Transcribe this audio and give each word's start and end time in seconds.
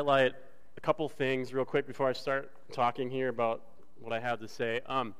highlight 0.00 0.32
a 0.78 0.80
couple 0.80 1.06
things 1.10 1.52
real 1.52 1.66
quick 1.66 1.86
before 1.86 2.08
I 2.08 2.14
start 2.14 2.50
talking 2.72 3.10
here 3.10 3.28
about 3.28 3.60
what 4.00 4.14
I 4.14 4.18
have 4.18 4.40
to 4.40 4.48
say. 4.48 4.80
Um, 4.86 5.14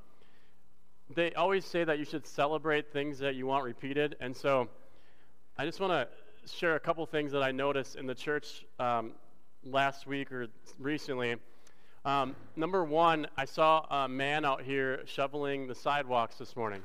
they 1.15 1.35
always 1.35 1.67
say 1.67 1.85
that 1.85 1.99
you 1.99 2.07
should 2.07 2.27
celebrate 2.27 2.91
things 2.91 3.19
that 3.19 3.35
you 3.35 3.47
want 3.47 3.63
repeated, 3.65 4.17
and 4.21 4.35
so 4.35 4.71
I 5.59 5.67
just 5.67 5.81
want 5.81 5.93
to 5.93 6.51
share 6.51 6.77
a 6.77 6.81
couple 6.81 7.05
things 7.05 7.31
that 7.33 7.43
I 7.43 7.51
noticed 7.51 7.97
in 7.97 8.07
the 8.07 8.15
church 8.15 8.65
um, 8.79 9.13
last 9.65 10.07
week 10.07 10.33
or 10.33 10.47
recently. 10.79 11.37
Um, 12.07 12.35
number 12.57 12.83
one, 12.83 13.27
I 13.37 13.45
saw 13.45 13.85
a 14.05 14.09
man 14.09 14.47
out 14.47 14.63
here 14.63 15.03
shoveling 15.05 15.67
the 15.67 15.75
sidewalks 15.75 16.37
this 16.37 16.57
morning. 16.57 16.81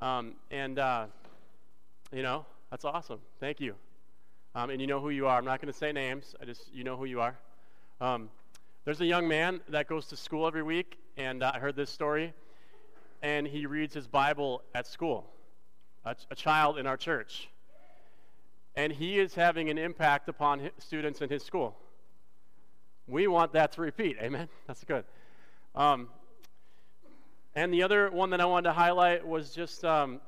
Um, 0.00 0.32
and, 0.50 0.80
uh, 0.80 1.06
you 2.10 2.24
know, 2.24 2.44
that's 2.72 2.84
awesome. 2.84 3.20
Thank 3.38 3.60
you. 3.60 3.76
Um, 4.56 4.70
and 4.70 4.80
you 4.80 4.86
know 4.86 5.00
who 5.00 5.10
you 5.10 5.26
are. 5.26 5.36
I'm 5.36 5.44
not 5.44 5.60
going 5.60 5.72
to 5.72 5.76
say 5.76 5.90
names, 5.90 6.36
I 6.40 6.44
just, 6.44 6.72
you 6.72 6.84
know 6.84 6.96
who 6.96 7.06
you 7.06 7.20
are. 7.20 7.36
Um, 8.00 8.30
there's 8.84 9.00
a 9.00 9.06
young 9.06 9.26
man 9.26 9.60
that 9.68 9.88
goes 9.88 10.06
to 10.06 10.16
school 10.16 10.46
every 10.46 10.62
week, 10.62 10.96
and 11.16 11.42
uh, 11.42 11.50
I 11.52 11.58
heard 11.58 11.74
this 11.74 11.90
story, 11.90 12.32
and 13.20 13.48
he 13.48 13.66
reads 13.66 13.94
his 13.94 14.06
Bible 14.06 14.62
at 14.72 14.86
school, 14.86 15.26
a, 16.04 16.14
a 16.30 16.36
child 16.36 16.78
in 16.78 16.86
our 16.86 16.96
church. 16.96 17.48
And 18.76 18.92
he 18.92 19.18
is 19.18 19.34
having 19.34 19.70
an 19.70 19.78
impact 19.78 20.28
upon 20.28 20.70
students 20.78 21.20
in 21.20 21.30
his 21.30 21.42
school. 21.42 21.76
We 23.08 23.26
want 23.26 23.54
that 23.54 23.72
to 23.72 23.80
repeat. 23.80 24.18
Amen? 24.20 24.48
That's 24.68 24.84
good. 24.84 25.04
Um, 25.74 26.10
and 27.56 27.74
the 27.74 27.82
other 27.82 28.08
one 28.08 28.30
that 28.30 28.40
I 28.40 28.44
wanted 28.44 28.68
to 28.68 28.72
highlight 28.72 29.26
was 29.26 29.50
just 29.50 29.84
um, 29.84 30.20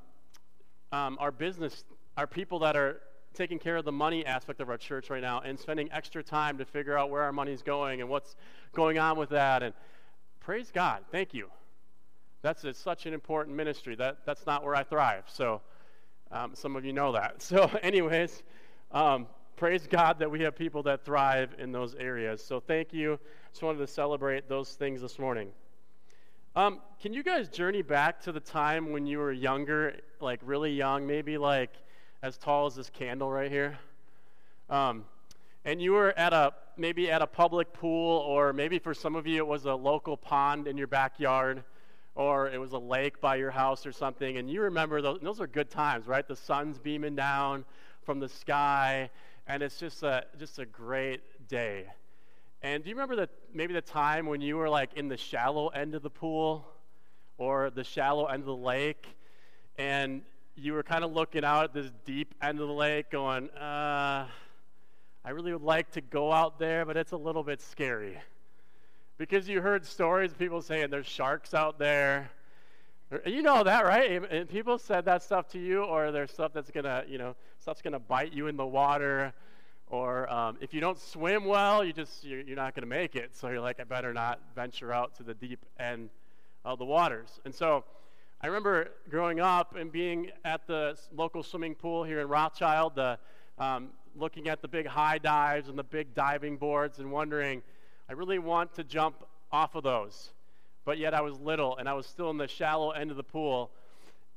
um, 0.90 1.16
our 1.20 1.30
business, 1.30 1.84
our 2.16 2.26
people 2.26 2.58
that 2.60 2.76
are 2.76 3.00
taking 3.36 3.58
care 3.58 3.76
of 3.76 3.84
the 3.84 3.92
money 3.92 4.24
aspect 4.24 4.60
of 4.60 4.68
our 4.68 4.78
church 4.78 5.10
right 5.10 5.22
now 5.22 5.40
and 5.40 5.58
spending 5.58 5.90
extra 5.92 6.22
time 6.22 6.58
to 6.58 6.64
figure 6.64 6.98
out 6.98 7.10
where 7.10 7.22
our 7.22 7.32
money's 7.32 7.62
going 7.62 8.00
and 8.00 8.08
what's 8.08 8.34
going 8.72 8.98
on 8.98 9.18
with 9.18 9.28
that. 9.30 9.62
And 9.62 9.74
praise 10.40 10.70
God. 10.72 11.04
Thank 11.12 11.34
you. 11.34 11.50
That's 12.42 12.64
a, 12.64 12.72
such 12.74 13.06
an 13.06 13.14
important 13.14 13.56
ministry. 13.56 13.94
That, 13.96 14.18
that's 14.24 14.46
not 14.46 14.64
where 14.64 14.74
I 14.74 14.82
thrive. 14.82 15.24
So 15.26 15.60
um, 16.32 16.54
some 16.54 16.76
of 16.76 16.84
you 16.84 16.92
know 16.92 17.12
that. 17.12 17.36
So, 17.42 17.70
anyways, 17.82 18.42
um, 18.92 19.26
praise 19.56 19.86
God 19.86 20.18
that 20.18 20.30
we 20.30 20.42
have 20.42 20.56
people 20.56 20.82
that 20.84 21.04
thrive 21.04 21.54
in 21.58 21.72
those 21.72 21.94
areas. 21.94 22.44
So 22.44 22.60
thank 22.60 22.92
you. 22.92 23.18
Just 23.52 23.62
wanted 23.62 23.78
to 23.78 23.86
celebrate 23.86 24.48
those 24.48 24.74
things 24.74 25.00
this 25.00 25.18
morning. 25.18 25.48
Um, 26.54 26.80
can 27.00 27.12
you 27.12 27.22
guys 27.22 27.48
journey 27.48 27.82
back 27.82 28.20
to 28.22 28.32
the 28.32 28.40
time 28.40 28.92
when 28.92 29.06
you 29.06 29.18
were 29.18 29.32
younger, 29.32 29.96
like 30.20 30.40
really 30.42 30.72
young, 30.72 31.06
maybe 31.06 31.36
like 31.36 31.70
as 32.22 32.36
tall 32.36 32.66
as 32.66 32.74
this 32.74 32.90
candle 32.90 33.30
right 33.30 33.50
here? 33.50 33.78
Um, 34.68 35.04
and 35.64 35.80
you 35.80 35.92
were 35.92 36.16
at 36.18 36.32
a 36.32 36.52
maybe 36.76 37.10
at 37.10 37.22
a 37.22 37.26
public 37.26 37.72
pool, 37.72 38.18
or 38.20 38.52
maybe 38.52 38.78
for 38.78 38.94
some 38.94 39.16
of 39.16 39.26
you 39.26 39.38
it 39.38 39.46
was 39.46 39.64
a 39.64 39.74
local 39.74 40.16
pond 40.16 40.68
in 40.68 40.76
your 40.76 40.86
backyard, 40.86 41.64
or 42.14 42.48
it 42.48 42.58
was 42.58 42.72
a 42.72 42.78
lake 42.78 43.20
by 43.20 43.36
your 43.36 43.50
house 43.50 43.86
or 43.86 43.92
something, 43.92 44.36
and 44.38 44.50
you 44.50 44.62
remember 44.62 45.02
those, 45.02 45.18
those 45.22 45.40
are 45.40 45.46
good 45.46 45.70
times, 45.70 46.06
right? 46.06 46.26
The 46.26 46.36
sun's 46.36 46.78
beaming 46.78 47.16
down 47.16 47.64
from 48.04 48.20
the 48.20 48.28
sky, 48.28 49.10
and 49.46 49.62
it's 49.62 49.78
just 49.78 50.02
a 50.02 50.24
just 50.38 50.58
a 50.58 50.66
great 50.66 51.48
day. 51.48 51.86
And 52.62 52.82
do 52.82 52.90
you 52.90 52.96
remember 52.96 53.16
that 53.16 53.30
maybe 53.52 53.74
the 53.74 53.80
time 53.80 54.26
when 54.26 54.40
you 54.40 54.56
were 54.56 54.68
like 54.68 54.94
in 54.94 55.08
the 55.08 55.16
shallow 55.16 55.68
end 55.68 55.94
of 55.94 56.02
the 56.02 56.10
pool 56.10 56.66
or 57.38 57.70
the 57.70 57.84
shallow 57.84 58.26
end 58.26 58.40
of 58.40 58.46
the 58.46 58.56
lake, 58.56 59.06
and 59.78 60.22
you 60.56 60.72
were 60.72 60.82
kind 60.82 61.04
of 61.04 61.12
looking 61.12 61.44
out 61.44 61.64
at 61.64 61.72
this 61.74 61.90
deep 62.04 62.34
end 62.42 62.60
of 62.60 62.68
the 62.68 62.74
lake, 62.74 63.10
going, 63.10 63.50
uh, 63.50 64.26
"I 65.24 65.30
really 65.30 65.52
would 65.52 65.62
like 65.62 65.90
to 65.92 66.00
go 66.00 66.32
out 66.32 66.58
there, 66.58 66.84
but 66.84 66.96
it's 66.96 67.12
a 67.12 67.16
little 67.16 67.42
bit 67.42 67.60
scary." 67.60 68.18
Because 69.18 69.48
you 69.48 69.60
heard 69.60 69.84
stories 69.86 70.32
of 70.32 70.38
people 70.38 70.60
saying 70.60 70.90
there's 70.90 71.06
sharks 71.06 71.54
out 71.54 71.78
there, 71.78 72.30
you 73.24 73.42
know 73.42 73.62
that, 73.62 73.84
right? 73.84 74.30
And 74.30 74.48
people 74.48 74.78
said 74.78 75.04
that 75.04 75.22
stuff 75.22 75.48
to 75.48 75.58
you, 75.58 75.84
or 75.84 76.10
there's 76.10 76.32
stuff 76.32 76.52
that's 76.52 76.70
gonna, 76.70 77.04
you 77.06 77.18
know, 77.18 77.36
stuff's 77.60 77.80
gonna 77.80 78.00
bite 78.00 78.32
you 78.32 78.48
in 78.48 78.56
the 78.56 78.66
water, 78.66 79.32
or 79.88 80.30
um, 80.32 80.56
if 80.60 80.74
you 80.74 80.80
don't 80.80 80.98
swim 80.98 81.44
well, 81.44 81.84
you 81.84 81.92
just 81.92 82.24
you're, 82.24 82.40
you're 82.40 82.56
not 82.56 82.74
gonna 82.74 82.86
make 82.86 83.14
it. 83.14 83.36
So 83.36 83.48
you're 83.48 83.60
like, 83.60 83.78
I 83.78 83.84
better 83.84 84.12
not 84.12 84.40
venture 84.54 84.92
out 84.92 85.14
to 85.16 85.22
the 85.22 85.34
deep 85.34 85.64
end 85.78 86.10
of 86.64 86.78
the 86.78 86.84
waters. 86.84 87.40
And 87.44 87.54
so, 87.54 87.84
I 88.40 88.46
remember 88.48 88.90
growing 89.08 89.40
up 89.40 89.76
and 89.76 89.90
being 89.90 90.30
at 90.44 90.66
the 90.66 90.98
local 91.14 91.42
swimming 91.42 91.74
pool 91.74 92.04
here 92.04 92.20
in 92.20 92.28
Rothschild, 92.28 92.94
the, 92.94 93.18
um, 93.58 93.90
looking 94.14 94.48
at 94.48 94.62
the 94.62 94.68
big 94.68 94.86
high 94.86 95.18
dives 95.18 95.68
and 95.68 95.78
the 95.78 95.84
big 95.84 96.14
diving 96.14 96.56
boards, 96.56 96.98
and 96.98 97.10
wondering, 97.10 97.62
I 98.08 98.12
really 98.12 98.38
want 98.38 98.74
to 98.74 98.84
jump 98.84 99.24
off 99.50 99.74
of 99.74 99.82
those 99.82 100.32
but 100.86 100.98
yet 100.98 101.12
I 101.12 101.20
was 101.20 101.38
little 101.40 101.76
and 101.76 101.86
I 101.86 101.92
was 101.92 102.06
still 102.06 102.30
in 102.30 102.38
the 102.38 102.48
shallow 102.48 102.92
end 102.92 103.10
of 103.10 103.18
the 103.18 103.24
pool. 103.24 103.70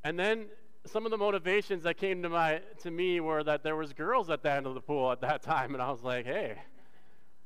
And 0.04 0.20
then 0.20 0.48
some 0.86 1.06
of 1.06 1.12
the 1.12 1.18
motivations 1.18 1.84
that 1.84 1.96
came 1.98 2.24
to 2.24 2.30
my 2.30 2.62
to 2.82 2.92
me 2.92 3.20
were 3.20 3.44
that 3.44 3.64
there 3.64 3.76
was 3.76 3.94
girls 3.94 4.30
at 4.30 4.42
the 4.42 4.52
end 4.52 4.66
of 4.66 4.74
the 4.74 4.82
pool 4.82 5.12
at 5.12 5.22
that 5.22 5.44
time, 5.44 5.74
and 5.76 5.82
I 5.82 5.92
was 5.92 6.02
like, 6.02 6.26
hey, 6.26 6.58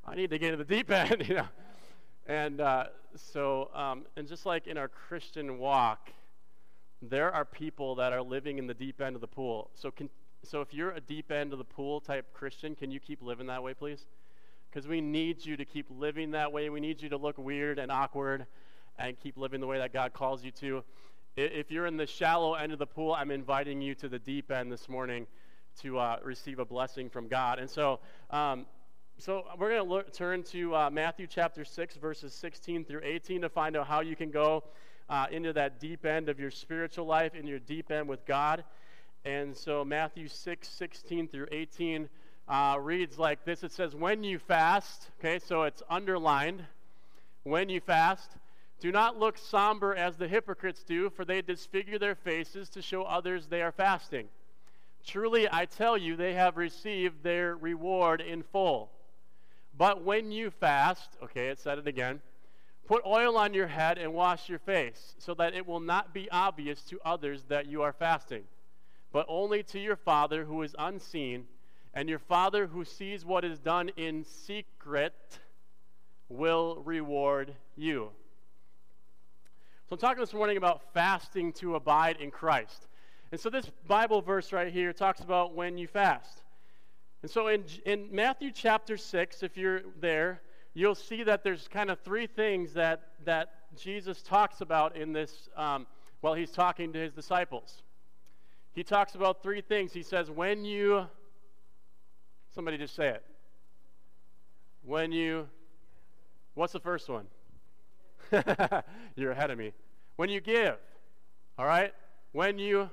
I 0.08 0.16
need 0.16 0.30
to 0.30 0.40
get 0.40 0.52
to 0.52 0.58
the 0.58 0.64
deep 0.64 0.90
end, 0.92 1.28
you 1.28 1.36
know. 1.36 1.48
And 2.26 2.62
uh, 2.62 2.86
so, 3.16 3.70
um, 3.76 4.06
and 4.16 4.26
just 4.26 4.46
like 4.46 4.68
in 4.68 4.78
our 4.78 4.88
Christian 4.88 5.58
walk, 5.58 6.10
there 7.10 7.32
are 7.32 7.46
people 7.46 7.96
that 7.96 8.14
are 8.14 8.22
living 8.22 8.58
in 8.58 8.68
the 8.68 8.74
deep 8.74 9.02
end 9.02 9.16
of 9.16 9.22
the 9.22 9.28
pool. 9.28 9.70
So, 9.74 9.92
can, 9.92 10.10
so 10.44 10.62
if 10.62 10.74
you're 10.74 10.92
a 10.92 11.02
deep 11.02 11.32
end 11.32 11.52
of 11.52 11.60
the 11.60 11.66
pool 11.66 12.00
type 12.00 12.34
Christian, 12.34 12.76
can 12.76 12.92
you 12.92 13.00
keep 13.00 13.22
living 13.22 13.48
that 13.48 13.62
way, 13.62 13.74
please? 13.74 14.06
Because 14.70 14.88
we 14.88 15.02
need 15.02 15.46
you 15.46 15.58
to 15.58 15.66
keep 15.66 15.86
living 15.90 16.32
that 16.32 16.52
way. 16.52 16.70
We 16.70 16.80
need 16.80 17.02
you 17.02 17.10
to 17.10 17.18
look 17.18 17.38
weird 17.38 17.78
and 17.78 17.92
awkward 17.92 18.46
and 18.98 19.20
keep 19.20 19.38
living 19.38 19.60
the 19.60 19.68
way 19.68 19.78
that 19.80 19.94
God 19.94 20.14
calls 20.14 20.44
you 20.44 20.52
to. 20.52 20.84
If 21.36 21.72
you're 21.72 21.88
in 21.88 21.98
the 21.98 22.08
shallow 22.08 22.54
end 22.54 22.74
of 22.74 22.80
the 22.80 22.86
pool, 22.86 23.14
I'm 23.14 23.32
inviting 23.32 23.82
you 23.82 23.96
to 23.96 24.08
the 24.08 24.20
deep 24.20 24.52
end 24.52 24.72
this 24.72 24.88
morning 24.88 25.28
to 25.82 25.98
uh, 25.98 26.18
receive 26.24 26.60
a 26.60 26.66
blessing 26.66 27.10
from 27.10 27.28
God. 27.28 27.60
And 27.60 27.70
so, 27.70 28.00
um, 28.30 28.68
so 29.18 29.46
we're 29.58 29.84
going 29.84 30.06
to 30.06 30.12
turn 30.12 30.44
to 30.44 30.76
uh, 30.76 30.90
Matthew 30.92 31.28
chapter 31.28 31.66
6, 31.66 31.96
verses 31.96 32.34
16 32.34 32.86
through 32.86 33.02
18 33.04 33.42
to 33.42 33.50
find 33.50 33.76
out 33.76 33.88
how 33.88 34.02
you 34.02 34.16
can 34.16 34.30
go 34.30 34.64
uh, 35.10 35.28
into 35.32 35.54
that 35.54 35.80
deep 35.80 36.06
end 36.06 36.30
of 36.30 36.40
your 36.40 36.52
spiritual 36.52 37.06
life, 37.06 37.36
in 37.36 37.48
your 37.48 37.60
deep 37.60 37.92
end 37.92 38.08
with 38.08 38.26
God. 38.26 38.64
And 39.26 39.56
so 39.56 39.86
Matthew 39.86 40.28
6, 40.28 40.68
16 40.68 41.28
through 41.28 41.48
18 41.52 42.10
uh, 42.48 42.78
reads 42.80 43.18
like 43.18 43.46
this. 43.46 43.64
It 43.64 43.72
says, 43.72 43.96
when 43.96 44.24
you 44.24 44.40
fast, 44.40 45.10
okay, 45.20 45.40
so 45.40 45.64
it's 45.64 45.82
underlined, 45.90 46.64
when 47.44 47.70
you 47.70 47.80
fast, 47.80 48.32
do 48.80 48.92
not 48.92 49.18
look 49.18 49.38
somber 49.38 49.96
as 49.96 50.18
the 50.18 50.28
hypocrites 50.28 50.84
do, 50.84 51.10
for 51.10 51.24
they 51.24 51.42
disfigure 51.42 51.98
their 51.98 52.16
faces 52.16 52.70
to 52.70 52.82
show 52.82 53.04
others 53.04 53.48
they 53.48 53.62
are 53.62 53.72
fasting. 53.72 54.28
Truly, 55.06 55.48
I 55.52 55.66
tell 55.66 55.98
you, 55.98 56.16
they 56.16 56.34
have 56.34 56.58
received 56.58 57.24
their 57.24 57.56
reward 57.56 58.22
in 58.22 58.44
full. 58.44 58.90
But 59.78 60.04
when 60.04 60.32
you 60.32 60.50
fast, 60.50 61.18
okay, 61.24 61.48
it 61.48 61.60
said 61.60 61.78
it 61.78 61.88
again, 61.88 62.22
put 62.86 63.06
oil 63.06 63.38
on 63.38 63.54
your 63.54 63.68
head 63.68 63.98
and 63.98 64.14
wash 64.14 64.50
your 64.50 64.60
face, 64.60 65.16
so 65.18 65.34
that 65.36 65.54
it 65.54 65.66
will 65.66 65.80
not 65.80 66.14
be 66.14 66.30
obvious 66.32 66.82
to 66.84 67.00
others 67.06 67.44
that 67.48 67.68
you 67.68 67.82
are 67.82 67.94
fasting, 67.94 68.44
but 69.12 69.26
only 69.30 69.64
to 69.64 69.80
your 69.80 69.96
Father 69.96 70.44
who 70.46 70.62
is 70.62 70.76
unseen, 70.78 71.46
and 71.94 72.10
your 72.10 72.20
Father 72.20 72.68
who 72.68 72.84
sees 72.84 73.24
what 73.24 73.46
is 73.46 73.60
done 73.60 73.90
in 73.96 74.24
secret 74.24 75.14
will 76.30 76.82
reward 76.84 77.54
you. 77.76 78.10
So 79.88 79.94
I'm 79.94 80.00
talking 80.00 80.22
this 80.22 80.34
morning 80.34 80.58
about 80.58 80.82
fasting 80.94 81.54
to 81.54 81.76
abide 81.76 82.18
in 82.20 82.32
Christ. 82.32 82.88
And 83.32 83.40
so 83.40 83.50
this 83.50 83.70
Bible 83.88 84.22
verse 84.22 84.52
right 84.52 84.72
here 84.72 84.94
talks 84.94 85.22
about 85.22 85.56
when 85.56 85.78
you 85.78 85.88
fast. 85.88 86.44
And 87.22 87.32
so 87.32 87.48
in, 87.48 87.64
in 87.86 88.08
Matthew 88.12 88.52
chapter 88.52 88.98
6, 88.98 89.44
if 89.44 89.56
you're 89.56 89.82
there, 90.00 90.42
you'll 90.74 90.96
see 90.96 91.24
that 91.24 91.44
there's 91.44 91.68
kind 91.68 91.90
of 91.90 92.00
three 92.00 92.28
things 92.28 92.74
that, 92.74 93.02
that 93.26 93.50
Jesus 93.78 94.22
talks 94.22 94.62
about 94.62 94.96
in 94.96 95.14
this 95.14 95.50
um, 95.56 95.86
while 96.22 96.34
he's 96.34 96.52
talking 96.52 96.94
to 96.94 97.00
his 97.00 97.14
disciples. 97.14 97.84
He 98.74 98.84
talks 98.84 99.16
about 99.16 99.44
three 99.44 99.62
things. 99.62 99.94
He 99.94 100.04
says, 100.04 100.32
when 100.32 100.66
you, 100.66 101.06
somebody 102.56 102.78
just 102.78 102.96
say 102.96 103.10
it. 103.10 103.24
When 104.84 105.12
you, 105.12 105.48
what's 106.56 106.74
the 106.74 106.80
first 106.80 107.08
one? 107.08 107.28
You're 109.16 109.32
ahead 109.32 109.52
of 109.52 109.58
me. 109.58 109.74
When 110.16 110.30
you 110.30 110.42
give, 110.42 110.76
all 111.58 111.66
right? 111.66 111.94
When 112.32 112.58
you 112.58 112.90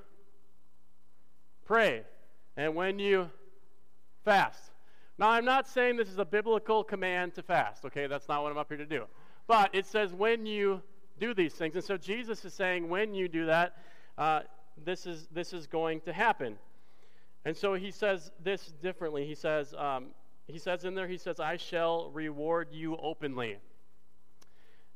pray, 1.64 2.02
and 2.56 2.74
when 2.74 2.98
you 2.98 3.30
fast. 4.24 4.70
Now, 5.20 5.28
I'm 5.28 5.44
not 5.44 5.68
saying 5.68 5.98
this 5.98 6.08
is 6.08 6.16
a 6.16 6.24
biblical 6.24 6.82
command 6.82 7.34
to 7.34 7.42
fast, 7.42 7.84
okay? 7.84 8.06
That's 8.06 8.26
not 8.26 8.42
what 8.42 8.52
I'm 8.52 8.56
up 8.56 8.68
here 8.68 8.78
to 8.78 8.86
do. 8.86 9.04
But 9.46 9.68
it 9.74 9.84
says 9.84 10.14
when 10.14 10.46
you 10.46 10.80
do 11.18 11.34
these 11.34 11.52
things. 11.52 11.74
And 11.74 11.84
so 11.84 11.98
Jesus 11.98 12.42
is 12.46 12.54
saying 12.54 12.88
when 12.88 13.12
you 13.12 13.28
do 13.28 13.44
that, 13.44 13.76
uh, 14.16 14.40
this, 14.82 15.04
is, 15.04 15.28
this 15.30 15.52
is 15.52 15.66
going 15.66 16.00
to 16.02 16.12
happen. 16.14 16.56
And 17.44 17.54
so 17.54 17.74
he 17.74 17.90
says 17.90 18.30
this 18.42 18.72
differently. 18.82 19.26
He 19.26 19.34
says, 19.34 19.74
um, 19.76 20.06
he 20.46 20.58
says 20.58 20.86
in 20.86 20.94
there, 20.94 21.06
he 21.06 21.18
says, 21.18 21.38
I 21.38 21.58
shall 21.58 22.10
reward 22.12 22.68
you 22.72 22.96
openly. 22.96 23.58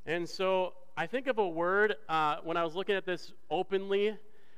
And 0.06 0.26
so 0.26 0.72
I 0.96 1.06
think 1.06 1.26
of 1.26 1.36
a 1.36 1.46
word 1.46 1.96
uh, 2.08 2.36
when 2.42 2.56
I 2.56 2.64
was 2.64 2.74
looking 2.74 2.94
at 2.94 3.04
this 3.04 3.34
openly, 3.50 4.16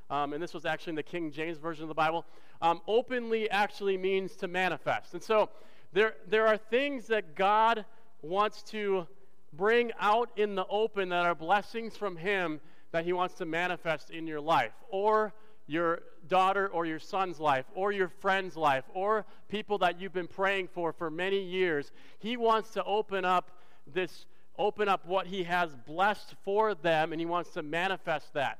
um, 0.09 0.31
and 0.31 0.41
this 0.41 0.53
was 0.53 0.65
actually 0.65 0.91
in 0.91 0.95
the 0.95 1.03
King 1.03 1.29
James 1.29 1.57
Version 1.57 1.83
of 1.83 1.89
the 1.89 1.93
Bible. 1.93 2.25
Um, 2.61 2.81
openly 2.87 3.49
actually 3.49 3.97
means 3.97 4.35
to 4.37 4.47
manifest. 4.47 5.13
And 5.13 5.21
so 5.21 5.49
there, 5.93 6.15
there 6.27 6.47
are 6.47 6.57
things 6.57 7.07
that 7.07 7.35
God 7.35 7.85
wants 8.21 8.63
to 8.63 9.07
bring 9.53 9.91
out 9.99 10.29
in 10.35 10.55
the 10.55 10.65
open 10.67 11.09
that 11.09 11.25
are 11.25 11.35
blessings 11.35 11.95
from 11.95 12.15
Him 12.15 12.59
that 12.91 13.05
He 13.05 13.13
wants 13.13 13.35
to 13.35 13.45
manifest 13.45 14.09
in 14.09 14.27
your 14.27 14.41
life, 14.41 14.73
or 14.89 15.33
your 15.67 16.01
daughter 16.27 16.67
or 16.69 16.85
your 16.85 16.99
son's 16.99 17.39
life, 17.39 17.65
or 17.75 17.91
your 17.91 18.07
friend's 18.07 18.55
life, 18.55 18.85
or 18.93 19.25
people 19.49 19.77
that 19.79 19.99
you've 19.99 20.13
been 20.13 20.27
praying 20.27 20.67
for 20.67 20.93
for 20.93 21.09
many 21.09 21.41
years. 21.41 21.91
He 22.19 22.37
wants 22.37 22.71
to 22.71 22.83
open 22.83 23.25
up 23.25 23.51
this 23.93 24.25
open 24.57 24.89
up 24.89 25.05
what 25.05 25.27
he 25.27 25.43
has 25.43 25.75
blessed 25.85 26.33
for 26.43 26.73
them, 26.73 27.11
and 27.11 27.21
he 27.21 27.25
wants 27.25 27.51
to 27.51 27.61
manifest 27.61 28.33
that. 28.33 28.59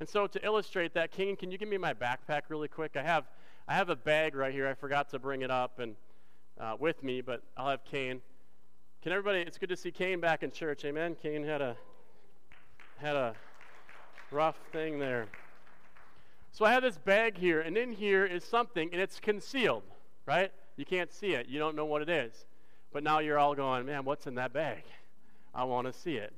And 0.00 0.08
so, 0.08 0.26
to 0.26 0.44
illustrate 0.44 0.94
that, 0.94 1.12
Kane, 1.12 1.36
can 1.36 1.50
you 1.50 1.58
give 1.58 1.68
me 1.68 1.78
my 1.78 1.94
backpack 1.94 2.42
really 2.48 2.68
quick? 2.68 2.96
I 2.96 3.02
have, 3.02 3.24
I 3.68 3.74
have 3.74 3.88
a 3.88 3.96
bag 3.96 4.34
right 4.34 4.52
here. 4.52 4.66
I 4.66 4.74
forgot 4.74 5.10
to 5.10 5.18
bring 5.18 5.42
it 5.42 5.50
up 5.50 5.78
and 5.78 5.94
uh, 6.60 6.76
with 6.78 7.02
me, 7.02 7.20
but 7.20 7.42
I'll 7.56 7.70
have 7.70 7.84
Kane. 7.84 8.20
Can 9.02 9.12
everybody? 9.12 9.40
It's 9.40 9.58
good 9.58 9.68
to 9.68 9.76
see 9.76 9.90
Kane 9.90 10.20
back 10.20 10.42
in 10.42 10.50
church. 10.50 10.84
Amen. 10.84 11.16
Kane 11.20 11.44
had 11.44 11.60
a 11.60 11.76
had 12.98 13.16
a 13.16 13.34
rough 14.30 14.56
thing 14.72 14.98
there. 14.98 15.26
So 16.52 16.64
I 16.64 16.72
have 16.72 16.82
this 16.82 16.98
bag 16.98 17.38
here, 17.38 17.60
and 17.60 17.76
in 17.76 17.92
here 17.92 18.24
is 18.24 18.44
something, 18.44 18.90
and 18.92 19.00
it's 19.00 19.18
concealed, 19.18 19.84
right? 20.26 20.52
You 20.76 20.84
can't 20.84 21.12
see 21.12 21.34
it. 21.34 21.48
You 21.48 21.58
don't 21.58 21.74
know 21.74 21.84
what 21.84 22.02
it 22.02 22.08
is. 22.08 22.46
But 22.92 23.02
now 23.02 23.20
you're 23.20 23.38
all 23.38 23.54
going, 23.54 23.86
man, 23.86 24.04
what's 24.04 24.26
in 24.26 24.34
that 24.34 24.52
bag? 24.52 24.82
I 25.54 25.64
want 25.64 25.86
to 25.86 25.92
see 25.92 26.16
it. 26.16 26.32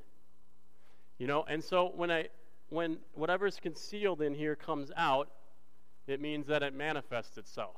You 1.18 1.26
know, 1.26 1.44
and 1.48 1.62
so 1.62 1.92
when 1.94 2.10
I 2.10 2.28
when 2.74 2.98
whatever's 3.14 3.58
concealed 3.60 4.20
in 4.20 4.34
here 4.34 4.56
comes 4.56 4.90
out, 4.96 5.28
it 6.06 6.20
means 6.20 6.46
that 6.48 6.62
it 6.62 6.74
manifests 6.74 7.38
itself. 7.38 7.76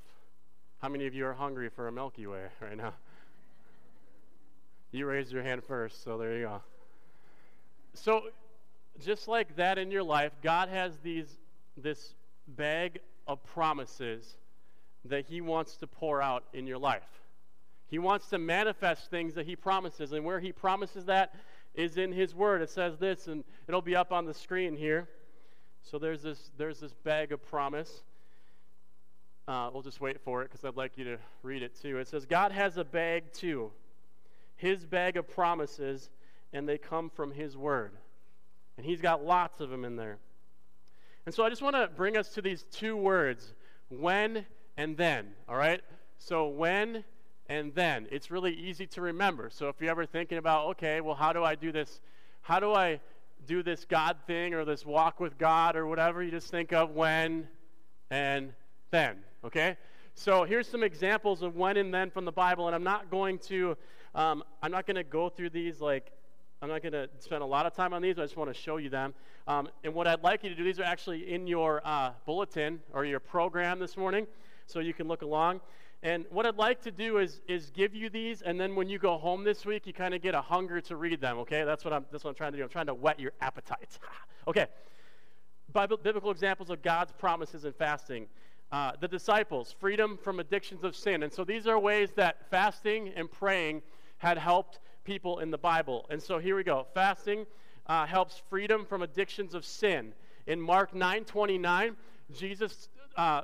How 0.80 0.88
many 0.88 1.06
of 1.06 1.14
you 1.14 1.26
are 1.26 1.34
hungry 1.34 1.68
for 1.68 1.88
a 1.88 1.92
Milky 1.92 2.26
Way 2.26 2.44
right 2.60 2.76
now? 2.76 2.94
You 4.92 5.06
raised 5.06 5.32
your 5.32 5.42
hand 5.42 5.62
first, 5.64 6.02
so 6.02 6.16
there 6.16 6.36
you 6.36 6.44
go. 6.44 6.60
So 7.94 8.22
just 9.04 9.28
like 9.28 9.54
that 9.56 9.78
in 9.78 9.90
your 9.90 10.02
life, 10.02 10.32
God 10.42 10.68
has 10.68 10.96
these 11.02 11.38
this 11.76 12.14
bag 12.48 13.00
of 13.26 13.44
promises 13.44 14.36
that 15.04 15.26
he 15.26 15.40
wants 15.40 15.76
to 15.76 15.86
pour 15.86 16.22
out 16.22 16.44
in 16.54 16.66
your 16.66 16.78
life. 16.78 17.20
He 17.88 17.98
wants 17.98 18.28
to 18.28 18.38
manifest 18.38 19.10
things 19.10 19.34
that 19.34 19.46
he 19.46 19.54
promises. 19.54 20.12
And 20.12 20.24
where 20.24 20.40
he 20.40 20.52
promises 20.52 21.04
that 21.04 21.34
is 21.76 21.96
in 21.96 22.12
his 22.12 22.34
word. 22.34 22.62
It 22.62 22.70
says 22.70 22.98
this, 22.98 23.28
and 23.28 23.44
it'll 23.68 23.82
be 23.82 23.94
up 23.94 24.12
on 24.12 24.24
the 24.24 24.34
screen 24.34 24.76
here. 24.76 25.08
So 25.82 25.98
there's 25.98 26.22
this, 26.22 26.50
there's 26.56 26.80
this 26.80 26.92
bag 27.04 27.30
of 27.32 27.46
promise. 27.46 28.02
Uh, 29.46 29.70
we'll 29.72 29.82
just 29.82 30.00
wait 30.00 30.20
for 30.20 30.42
it 30.42 30.50
because 30.50 30.64
I'd 30.64 30.76
like 30.76 30.98
you 30.98 31.04
to 31.04 31.18
read 31.42 31.62
it 31.62 31.80
too. 31.80 31.98
It 31.98 32.08
says, 32.08 32.26
God 32.26 32.50
has 32.50 32.78
a 32.78 32.84
bag 32.84 33.32
too, 33.32 33.70
his 34.56 34.84
bag 34.84 35.16
of 35.16 35.28
promises, 35.28 36.10
and 36.52 36.68
they 36.68 36.78
come 36.78 37.10
from 37.10 37.30
his 37.30 37.56
word. 37.56 37.92
And 38.76 38.84
he's 38.84 39.00
got 39.00 39.24
lots 39.24 39.60
of 39.60 39.70
them 39.70 39.84
in 39.84 39.96
there. 39.96 40.18
And 41.26 41.34
so 41.34 41.44
I 41.44 41.48
just 41.48 41.62
want 41.62 41.76
to 41.76 41.88
bring 41.94 42.16
us 42.16 42.30
to 42.30 42.42
these 42.42 42.64
two 42.72 42.96
words 42.96 43.54
when 43.88 44.46
and 44.76 44.96
then, 44.96 45.28
all 45.48 45.56
right? 45.56 45.80
So 46.18 46.48
when 46.48 47.04
and 47.48 47.74
then. 47.74 48.06
It's 48.10 48.30
really 48.30 48.52
easy 48.52 48.86
to 48.88 49.00
remember. 49.00 49.50
So 49.50 49.68
if 49.68 49.76
you're 49.80 49.90
ever 49.90 50.06
thinking 50.06 50.38
about, 50.38 50.66
okay, 50.70 51.00
well, 51.00 51.14
how 51.14 51.32
do 51.32 51.44
I 51.44 51.54
do 51.54 51.72
this? 51.72 52.00
How 52.42 52.60
do 52.60 52.72
I 52.72 53.00
do 53.46 53.62
this 53.62 53.84
God 53.84 54.16
thing 54.26 54.54
or 54.54 54.64
this 54.64 54.84
walk 54.84 55.20
with 55.20 55.38
God 55.38 55.76
or 55.76 55.86
whatever? 55.86 56.22
You 56.22 56.30
just 56.30 56.50
think 56.50 56.72
of 56.72 56.90
when 56.90 57.48
and 58.10 58.52
then, 58.90 59.18
okay? 59.44 59.76
So 60.14 60.44
here's 60.44 60.66
some 60.66 60.82
examples 60.82 61.42
of 61.42 61.56
when 61.56 61.76
and 61.76 61.92
then 61.92 62.10
from 62.10 62.24
the 62.24 62.32
Bible, 62.32 62.66
and 62.66 62.74
I'm 62.74 62.84
not 62.84 63.10
going 63.10 63.38
to, 63.40 63.76
um, 64.14 64.42
I'm 64.62 64.70
not 64.70 64.86
going 64.86 64.96
to 64.96 65.04
go 65.04 65.28
through 65.28 65.50
these 65.50 65.80
like, 65.80 66.10
I'm 66.62 66.70
not 66.70 66.82
going 66.82 66.92
to 66.92 67.08
spend 67.18 67.42
a 67.42 67.46
lot 67.46 67.66
of 67.66 67.74
time 67.74 67.92
on 67.92 68.00
these. 68.00 68.18
I 68.18 68.22
just 68.22 68.36
want 68.36 68.52
to 68.52 68.58
show 68.58 68.78
you 68.78 68.88
them. 68.88 69.12
Um, 69.46 69.68
and 69.84 69.92
what 69.92 70.06
I'd 70.06 70.22
like 70.22 70.42
you 70.42 70.48
to 70.48 70.54
do, 70.54 70.64
these 70.64 70.80
are 70.80 70.84
actually 70.84 71.32
in 71.32 71.46
your 71.46 71.82
uh, 71.84 72.12
bulletin 72.24 72.80
or 72.94 73.04
your 73.04 73.20
program 73.20 73.78
this 73.78 73.96
morning, 73.96 74.26
so 74.66 74.80
you 74.80 74.94
can 74.94 75.06
look 75.06 75.20
along. 75.20 75.60
And 76.06 76.24
what 76.30 76.46
I'd 76.46 76.54
like 76.54 76.82
to 76.82 76.92
do 76.92 77.18
is, 77.18 77.40
is 77.48 77.70
give 77.70 77.92
you 77.92 78.08
these, 78.08 78.40
and 78.40 78.60
then 78.60 78.76
when 78.76 78.88
you 78.88 78.96
go 78.96 79.18
home 79.18 79.42
this 79.42 79.66
week, 79.66 79.88
you 79.88 79.92
kind 79.92 80.14
of 80.14 80.22
get 80.22 80.36
a 80.36 80.40
hunger 80.40 80.80
to 80.82 80.94
read 80.94 81.20
them, 81.20 81.38
okay? 81.38 81.64
That's 81.64 81.84
what, 81.84 81.92
I'm, 81.92 82.06
that's 82.12 82.22
what 82.22 82.30
I'm 82.30 82.36
trying 82.36 82.52
to 82.52 82.58
do. 82.58 82.62
I'm 82.62 82.68
trying 82.68 82.86
to 82.86 82.94
whet 82.94 83.18
your 83.18 83.32
appetite. 83.40 83.98
okay. 84.46 84.66
Bible, 85.72 85.96
biblical 85.96 86.30
examples 86.30 86.70
of 86.70 86.80
God's 86.80 87.10
promises 87.10 87.64
in 87.64 87.72
fasting. 87.72 88.28
Uh, 88.70 88.92
the 89.00 89.08
disciples, 89.08 89.74
freedom 89.80 90.16
from 90.16 90.38
addictions 90.38 90.84
of 90.84 90.94
sin. 90.94 91.24
And 91.24 91.32
so 91.32 91.42
these 91.42 91.66
are 91.66 91.76
ways 91.76 92.10
that 92.14 92.48
fasting 92.52 93.12
and 93.16 93.28
praying 93.28 93.82
had 94.18 94.38
helped 94.38 94.78
people 95.02 95.40
in 95.40 95.50
the 95.50 95.58
Bible. 95.58 96.06
And 96.08 96.22
so 96.22 96.38
here 96.38 96.54
we 96.54 96.62
go. 96.62 96.86
Fasting 96.94 97.46
uh, 97.88 98.06
helps 98.06 98.40
freedom 98.48 98.86
from 98.86 99.02
addictions 99.02 99.54
of 99.54 99.64
sin. 99.64 100.12
In 100.46 100.60
Mark 100.60 100.94
9 100.94 101.24
29, 101.24 101.96
Jesus 102.32 102.90
uh, 103.16 103.40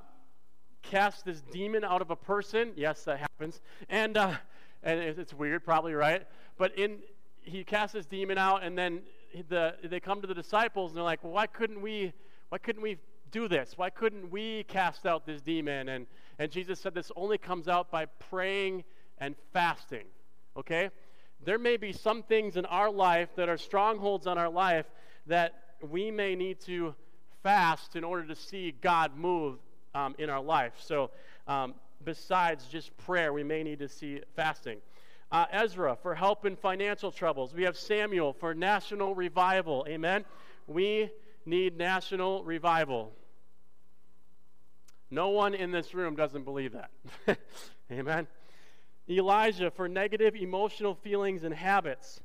cast 0.82 1.24
this 1.24 1.40
demon 1.40 1.84
out 1.84 2.02
of 2.02 2.10
a 2.10 2.16
person. 2.16 2.72
Yes, 2.76 3.04
that 3.04 3.18
happens. 3.18 3.60
And, 3.88 4.16
uh, 4.16 4.34
and 4.82 5.00
it's 5.00 5.32
weird, 5.32 5.64
probably, 5.64 5.94
right? 5.94 6.26
But 6.58 6.76
in, 6.78 6.98
he 7.42 7.64
casts 7.64 7.94
this 7.94 8.06
demon 8.06 8.38
out, 8.38 8.62
and 8.62 8.76
then 8.76 9.02
the, 9.48 9.74
they 9.82 10.00
come 10.00 10.20
to 10.20 10.26
the 10.26 10.34
disciples, 10.34 10.90
and 10.90 10.96
they're 10.96 11.04
like, 11.04 11.22
well, 11.24 11.32
why 11.32 11.46
couldn't 11.46 11.80
we, 11.80 12.12
why 12.50 12.58
couldn't 12.58 12.82
we 12.82 12.98
do 13.30 13.48
this? 13.48 13.74
Why 13.76 13.90
couldn't 13.90 14.30
we 14.30 14.64
cast 14.64 15.06
out 15.06 15.26
this 15.26 15.40
demon? 15.40 15.88
And, 15.88 16.06
and 16.38 16.50
Jesus 16.50 16.80
said 16.80 16.94
this 16.94 17.10
only 17.16 17.38
comes 17.38 17.68
out 17.68 17.90
by 17.90 18.06
praying 18.06 18.84
and 19.18 19.34
fasting, 19.52 20.04
okay? 20.56 20.90
There 21.44 21.58
may 21.58 21.76
be 21.76 21.92
some 21.92 22.22
things 22.22 22.56
in 22.56 22.66
our 22.66 22.90
life 22.90 23.30
that 23.36 23.48
are 23.48 23.56
strongholds 23.56 24.26
on 24.26 24.38
our 24.38 24.50
life 24.50 24.86
that 25.26 25.54
we 25.90 26.10
may 26.10 26.36
need 26.36 26.60
to 26.60 26.94
fast 27.42 27.96
in 27.96 28.04
order 28.04 28.24
to 28.26 28.36
see 28.36 28.72
God 28.80 29.16
move 29.16 29.58
um, 29.94 30.14
in 30.18 30.30
our 30.30 30.42
life. 30.42 30.74
So, 30.78 31.10
um, 31.46 31.74
besides 32.04 32.66
just 32.66 32.96
prayer, 32.98 33.32
we 33.32 33.44
may 33.44 33.62
need 33.62 33.78
to 33.80 33.88
see 33.88 34.20
fasting. 34.34 34.78
Uh, 35.30 35.46
Ezra 35.50 35.96
for 36.02 36.14
help 36.14 36.44
in 36.44 36.56
financial 36.56 37.10
troubles. 37.10 37.54
We 37.54 37.62
have 37.62 37.76
Samuel 37.76 38.32
for 38.32 38.54
national 38.54 39.14
revival. 39.14 39.86
Amen. 39.88 40.24
We 40.66 41.10
need 41.46 41.78
national 41.78 42.44
revival. 42.44 43.12
No 45.10 45.30
one 45.30 45.54
in 45.54 45.70
this 45.70 45.94
room 45.94 46.16
doesn't 46.16 46.44
believe 46.44 46.72
that. 46.72 46.90
Amen. 47.90 48.26
Elijah 49.08 49.70
for 49.70 49.88
negative 49.88 50.34
emotional 50.36 50.94
feelings 50.94 51.44
and 51.44 51.54
habits. 51.54 52.20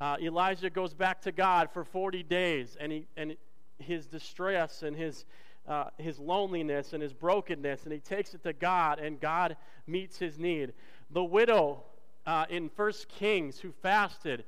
Uh, 0.00 0.16
Elijah 0.20 0.70
goes 0.70 0.94
back 0.94 1.20
to 1.22 1.32
God 1.32 1.68
for 1.72 1.84
40 1.84 2.22
days, 2.22 2.76
and, 2.80 2.92
he, 2.92 3.06
and 3.16 3.36
his 3.78 4.06
distress 4.06 4.82
and 4.82 4.96
his 4.96 5.24
uh, 5.68 5.84
his 5.98 6.18
loneliness 6.18 6.92
and 6.92 7.02
his 7.02 7.12
brokenness, 7.12 7.84
and 7.84 7.92
he 7.92 8.00
takes 8.00 8.34
it 8.34 8.42
to 8.42 8.52
God, 8.52 8.98
and 8.98 9.20
God 9.20 9.56
meets 9.86 10.18
his 10.18 10.38
need. 10.38 10.72
The 11.10 11.24
widow 11.24 11.82
uh, 12.26 12.46
in 12.48 12.68
First 12.68 13.08
Kings 13.08 13.58
who 13.58 13.72
fasted 13.82 14.44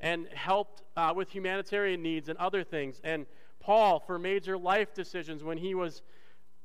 and 0.00 0.28
helped 0.28 0.82
uh, 0.96 1.12
with 1.14 1.30
humanitarian 1.30 2.02
needs 2.02 2.28
and 2.28 2.38
other 2.38 2.64
things, 2.64 3.00
and 3.04 3.26
Paul 3.60 4.00
for 4.00 4.18
major 4.18 4.58
life 4.58 4.92
decisions 4.94 5.42
when 5.42 5.56
he 5.56 5.74
was 5.74 6.02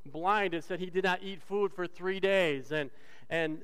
blind 0.05 0.53
and 0.53 0.63
said 0.63 0.79
he 0.79 0.89
did 0.89 1.03
not 1.03 1.23
eat 1.23 1.41
food 1.41 1.71
for 1.73 1.87
three 1.87 2.19
days, 2.19 2.71
and 2.71 2.89
and 3.29 3.61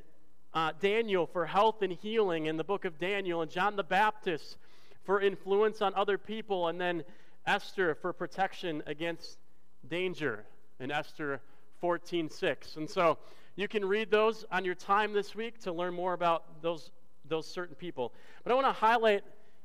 uh, 0.54 0.72
Daniel 0.80 1.26
for 1.26 1.46
health 1.46 1.82
and 1.82 1.92
healing 1.92 2.46
in 2.46 2.56
the 2.56 2.64
book 2.64 2.86
of 2.86 2.98
Daniel, 2.98 3.42
and 3.42 3.52
John 3.52 3.76
the 3.76 3.84
Baptist 3.84 4.58
for 5.04 5.20
influence 5.20 5.82
on 5.82 5.94
other 5.96 6.18
people, 6.18 6.70
and 6.70 6.80
then 6.80 7.04
Esther 7.46 7.94
for 7.96 8.14
protection 8.14 8.82
against 8.88 9.38
danger 9.86 10.46
in 10.80 10.92
Esther 10.92 11.42
14:6. 11.82 12.78
And 12.78 12.90
so 12.90 13.18
you 13.56 13.68
can 13.68 13.86
read 13.86 14.12
those 14.12 14.46
on 14.52 14.66
your 14.66 14.76
time 14.76 15.14
this 15.14 15.36
week 15.36 15.60
to 15.60 15.72
learn 15.72 15.94
more 15.94 16.14
about 16.14 16.62
those, 16.62 16.92
those 17.28 17.48
certain 17.48 17.76
people. 17.76 18.14
But 18.44 18.52
I 18.52 18.56
want 18.56 18.68
to 18.68 18.74
highlight 18.74 19.24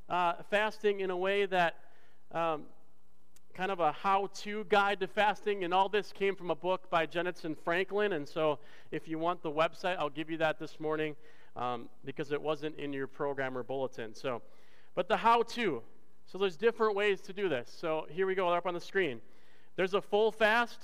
uh, 0.08 0.34
fasting 0.50 1.00
in 1.00 1.10
a 1.10 1.16
way 1.16 1.46
that 1.46 1.76
um, 2.32 2.64
kind 3.54 3.72
of 3.72 3.80
a 3.80 3.92
how 3.92 4.28
to 4.34 4.64
guide 4.68 5.00
to 5.00 5.06
fasting. 5.06 5.64
And 5.64 5.74
all 5.74 5.88
this 5.88 6.12
came 6.12 6.36
from 6.36 6.50
a 6.50 6.54
book 6.54 6.88
by 6.90 7.06
Jentezen 7.06 7.56
Franklin. 7.56 8.12
And 8.12 8.28
so 8.28 8.58
if 8.90 9.08
you 9.08 9.18
want 9.18 9.42
the 9.42 9.50
website, 9.50 9.96
I'll 9.98 10.08
give 10.08 10.30
you 10.30 10.38
that 10.38 10.58
this 10.58 10.78
morning 10.78 11.16
um, 11.56 11.88
because 12.04 12.32
it 12.32 12.40
wasn't 12.40 12.76
in 12.78 12.92
your 12.92 13.06
program 13.06 13.56
or 13.56 13.62
bulletin. 13.62 14.14
So, 14.14 14.42
but 14.94 15.08
the 15.08 15.16
how 15.16 15.42
to. 15.42 15.82
So 16.26 16.38
there's 16.38 16.56
different 16.56 16.94
ways 16.94 17.20
to 17.22 17.32
do 17.32 17.48
this. 17.48 17.74
So 17.76 18.06
here 18.08 18.26
we 18.26 18.36
go, 18.36 18.48
up 18.48 18.66
on 18.66 18.74
the 18.74 18.80
screen. 18.80 19.20
There's 19.80 19.94
a 19.94 20.02
full 20.02 20.30
fast, 20.30 20.78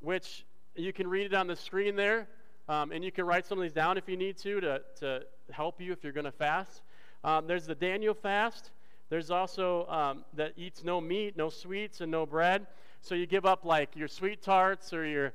which 0.00 0.44
you 0.76 0.92
can 0.92 1.08
read 1.08 1.24
it 1.24 1.32
on 1.32 1.46
the 1.46 1.56
screen 1.56 1.96
there. 1.96 2.28
Um, 2.68 2.92
and 2.92 3.02
you 3.02 3.10
can 3.10 3.24
write 3.24 3.46
some 3.46 3.56
of 3.56 3.62
these 3.62 3.72
down 3.72 3.96
if 3.96 4.10
you 4.10 4.16
need 4.18 4.36
to 4.36 4.60
to, 4.60 4.82
to 4.96 5.22
help 5.50 5.80
you 5.80 5.90
if 5.92 6.04
you're 6.04 6.12
going 6.12 6.26
to 6.26 6.30
fast. 6.30 6.82
Um, 7.24 7.46
there's 7.46 7.64
the 7.64 7.74
Daniel 7.74 8.12
fast. 8.12 8.72
There's 9.08 9.30
also 9.30 9.86
um, 9.86 10.26
that 10.34 10.52
eats 10.58 10.84
no 10.84 11.00
meat, 11.00 11.38
no 11.38 11.48
sweets, 11.48 12.02
and 12.02 12.10
no 12.12 12.26
bread. 12.26 12.66
So 13.00 13.14
you 13.14 13.24
give 13.24 13.46
up 13.46 13.64
like 13.64 13.96
your 13.96 14.06
sweet 14.06 14.42
tarts 14.42 14.92
or 14.92 15.06
your 15.06 15.32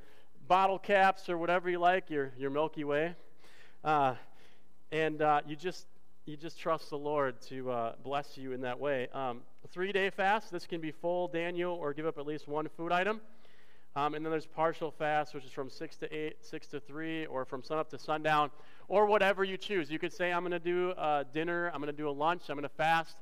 bottle 0.48 0.78
caps 0.78 1.28
or 1.28 1.40
whatever 1.40 1.72
you 1.72 1.80
like, 1.80 2.12
your, 2.12 2.34
your 2.38 2.52
Milky 2.52 2.84
Way. 2.84 3.16
Uh, 3.84 4.14
and 4.92 5.24
uh, 5.24 5.42
you 5.48 5.56
just 5.56 5.88
you 6.26 6.36
just 6.36 6.60
trust 6.60 6.90
the 6.90 6.98
Lord 6.98 7.40
to 7.50 7.70
uh, 7.70 7.94
bless 8.04 8.36
you 8.36 8.52
in 8.52 8.62
that 8.62 8.80
way. 8.80 9.08
Um, 9.14 9.42
three 9.70 9.92
day 9.92 10.10
fast, 10.10 10.52
this 10.52 10.66
can 10.66 10.82
be 10.82 10.92
full 10.92 11.28
Daniel 11.28 11.76
or 11.76 11.94
give 11.94 12.08
up 12.08 12.18
at 12.18 12.26
least 12.26 12.48
one 12.48 12.68
food 12.76 12.92
item. 12.92 13.22
Um, 13.96 14.16
and 14.16 14.26
then 14.26 14.32
there's 14.32 14.48
partial 14.48 14.92
fast, 14.92 15.34
which 15.36 15.46
is 15.46 15.52
from 15.52 15.70
6 15.70 15.96
to 15.98 16.14
8, 16.14 16.38
6 16.44 16.68
to 16.68 16.80
3, 16.82 17.28
or 17.28 17.46
from 17.46 17.64
sun 17.64 17.78
up 17.78 17.90
to 17.92 18.00
sundown, 18.00 18.52
or 18.90 19.06
whatever 19.06 19.46
you 19.46 19.56
choose. 19.56 19.90
You 19.90 20.00
could 20.00 20.12
say, 20.12 20.34
I'm 20.34 20.42
going 20.42 20.52
to 20.52 20.60
do 20.60 20.90
a 20.98 21.26
dinner, 21.32 21.72
I'm 21.74 21.80
going 21.80 21.96
to 21.96 21.98
do 21.98 22.10
a 22.10 22.12
lunch, 22.12 22.50
I'm 22.50 22.58
going 22.58 22.64
to 22.64 22.76
fast, 22.76 23.16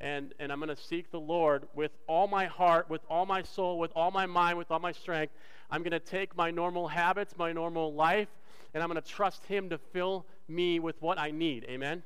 and, 0.00 0.34
and 0.38 0.52
I'm 0.52 0.58
going 0.60 0.68
to 0.68 0.76
seek 0.76 1.10
the 1.10 1.20
Lord 1.20 1.66
with 1.74 1.92
all 2.08 2.28
my 2.28 2.44
heart, 2.44 2.90
with 2.90 3.00
all 3.08 3.24
my 3.24 3.42
soul, 3.42 3.78
with 3.78 3.90
all 3.96 4.10
my 4.10 4.26
mind, 4.26 4.58
with 4.58 4.70
all 4.70 4.80
my 4.80 4.92
strength. 4.92 5.32
I'm 5.70 5.80
going 5.80 5.92
to 5.92 6.00
take 6.00 6.36
my 6.36 6.50
normal 6.50 6.88
habits, 6.88 7.34
my 7.38 7.52
normal 7.52 7.94
life, 7.94 8.28
and 8.74 8.82
I'm 8.82 8.90
going 8.90 9.00
to 9.00 9.08
trust 9.08 9.46
Him 9.46 9.70
to 9.70 9.78
fill 9.78 10.26
me 10.46 10.78
with 10.78 11.00
what 11.00 11.18
I 11.18 11.30
need. 11.30 11.64
Amen? 11.70 12.02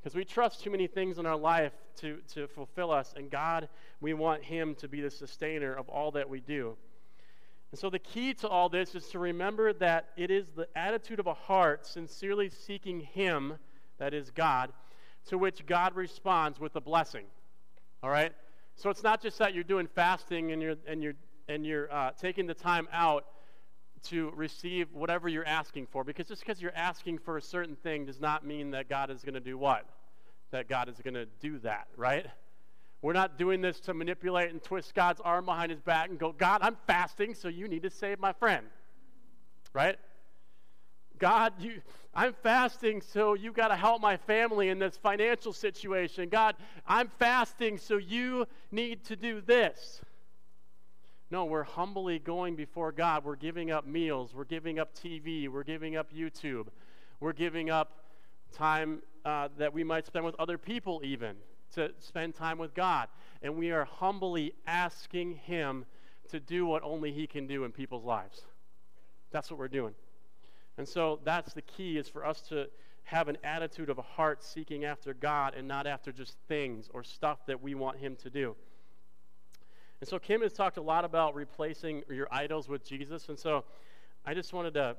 Because 0.00 0.14
we 0.14 0.24
trust 0.24 0.62
too 0.62 0.70
many 0.70 0.86
things 0.86 1.18
in 1.18 1.26
our 1.26 1.36
life 1.36 1.72
to, 1.96 2.18
to 2.34 2.46
fulfill 2.46 2.90
us, 2.90 3.14
and 3.16 3.30
God, 3.30 3.68
we 4.00 4.14
want 4.14 4.44
Him 4.44 4.74
to 4.76 4.88
be 4.88 5.00
the 5.00 5.10
sustainer 5.10 5.74
of 5.74 5.88
all 5.88 6.12
that 6.12 6.28
we 6.28 6.40
do. 6.40 6.76
And 7.70 7.78
so 7.78 7.90
the 7.90 7.98
key 7.98 8.32
to 8.34 8.48
all 8.48 8.68
this 8.68 8.94
is 8.94 9.08
to 9.08 9.18
remember 9.18 9.72
that 9.74 10.10
it 10.16 10.30
is 10.30 10.46
the 10.56 10.68
attitude 10.76 11.20
of 11.20 11.26
a 11.26 11.34
heart 11.34 11.86
sincerely 11.86 12.48
seeking 12.48 13.00
Him, 13.00 13.54
that 13.98 14.14
is 14.14 14.30
God, 14.30 14.72
to 15.26 15.36
which 15.36 15.66
God 15.66 15.94
responds 15.96 16.60
with 16.60 16.76
a 16.76 16.80
blessing. 16.80 17.24
All 18.02 18.10
right? 18.10 18.32
So 18.76 18.90
it's 18.90 19.02
not 19.02 19.20
just 19.20 19.38
that 19.38 19.54
you're 19.54 19.64
doing 19.64 19.88
fasting 19.88 20.52
and 20.52 20.62
you're, 20.62 20.76
and 20.86 21.02
you're, 21.02 21.14
and 21.48 21.66
you're 21.66 21.92
uh, 21.92 22.12
taking 22.12 22.46
the 22.46 22.54
time 22.54 22.88
out 22.92 23.26
to 24.04 24.32
receive 24.34 24.88
whatever 24.92 25.28
you're 25.28 25.46
asking 25.46 25.86
for. 25.86 26.04
Because 26.04 26.28
just 26.28 26.42
because 26.44 26.60
you're 26.60 26.74
asking 26.74 27.18
for 27.18 27.36
a 27.36 27.42
certain 27.42 27.76
thing 27.76 28.04
does 28.04 28.20
not 28.20 28.44
mean 28.44 28.70
that 28.72 28.88
God 28.88 29.10
is 29.10 29.22
going 29.22 29.34
to 29.34 29.40
do 29.40 29.58
what? 29.58 29.84
That 30.50 30.68
God 30.68 30.88
is 30.88 30.96
going 31.02 31.14
to 31.14 31.26
do 31.40 31.58
that, 31.58 31.88
right? 31.96 32.26
We're 33.00 33.12
not 33.12 33.38
doing 33.38 33.60
this 33.60 33.78
to 33.80 33.94
manipulate 33.94 34.50
and 34.50 34.62
twist 34.62 34.94
God's 34.94 35.20
arm 35.20 35.44
behind 35.44 35.70
his 35.70 35.80
back 35.80 36.10
and 36.10 36.18
go, 36.18 36.32
God, 36.32 36.60
I'm 36.62 36.76
fasting, 36.86 37.34
so 37.34 37.48
you 37.48 37.68
need 37.68 37.82
to 37.82 37.90
save 37.90 38.18
my 38.18 38.32
friend. 38.32 38.66
Right? 39.72 39.98
God, 41.18 41.52
you, 41.58 41.80
I'm 42.14 42.32
fasting, 42.42 43.00
so 43.00 43.34
you 43.34 43.52
got 43.52 43.68
to 43.68 43.76
help 43.76 44.00
my 44.00 44.16
family 44.16 44.68
in 44.68 44.78
this 44.78 44.96
financial 44.96 45.52
situation. 45.52 46.28
God, 46.28 46.56
I'm 46.86 47.08
fasting, 47.18 47.78
so 47.78 47.96
you 47.96 48.46
need 48.72 49.04
to 49.04 49.16
do 49.16 49.40
this. 49.40 50.00
No, 51.30 51.44
we're 51.44 51.64
humbly 51.64 52.18
going 52.18 52.56
before 52.56 52.90
God. 52.90 53.24
We're 53.24 53.36
giving 53.36 53.70
up 53.70 53.86
meals. 53.86 54.32
We're 54.34 54.44
giving 54.44 54.78
up 54.78 54.94
TV. 54.94 55.48
We're 55.48 55.62
giving 55.62 55.94
up 55.94 56.10
YouTube. 56.10 56.68
We're 57.20 57.34
giving 57.34 57.68
up 57.68 58.04
time 58.52 59.02
uh, 59.26 59.48
that 59.58 59.74
we 59.74 59.84
might 59.84 60.06
spend 60.06 60.24
with 60.24 60.34
other 60.38 60.56
people, 60.56 61.02
even 61.04 61.36
to 61.74 61.90
spend 61.98 62.34
time 62.34 62.56
with 62.56 62.72
God. 62.72 63.08
And 63.42 63.56
we 63.56 63.72
are 63.72 63.84
humbly 63.84 64.54
asking 64.66 65.34
Him 65.34 65.84
to 66.30 66.40
do 66.40 66.64
what 66.64 66.82
only 66.82 67.12
He 67.12 67.26
can 67.26 67.46
do 67.46 67.64
in 67.64 67.72
people's 67.72 68.04
lives. 68.04 68.46
That's 69.30 69.50
what 69.50 69.58
we're 69.58 69.68
doing. 69.68 69.94
And 70.78 70.88
so 70.88 71.20
that's 71.24 71.52
the 71.52 71.62
key 71.62 71.98
is 71.98 72.08
for 72.08 72.24
us 72.24 72.40
to 72.48 72.68
have 73.04 73.28
an 73.28 73.36
attitude 73.44 73.90
of 73.90 73.98
a 73.98 74.02
heart 74.02 74.42
seeking 74.42 74.86
after 74.86 75.12
God 75.12 75.54
and 75.54 75.68
not 75.68 75.86
after 75.86 76.10
just 76.10 76.36
things 76.46 76.88
or 76.94 77.02
stuff 77.02 77.44
that 77.46 77.60
we 77.62 77.74
want 77.74 77.98
Him 77.98 78.16
to 78.16 78.30
do. 78.30 78.56
And 80.00 80.08
so 80.08 80.18
Kim 80.18 80.42
has 80.42 80.52
talked 80.52 80.76
a 80.76 80.82
lot 80.82 81.04
about 81.04 81.34
replacing 81.34 82.04
your 82.08 82.28
idols 82.30 82.68
with 82.68 82.84
Jesus. 82.84 83.28
And 83.28 83.38
so 83.38 83.64
I 84.24 84.34
just 84.34 84.52
wanted 84.52 84.74
to 84.74 84.96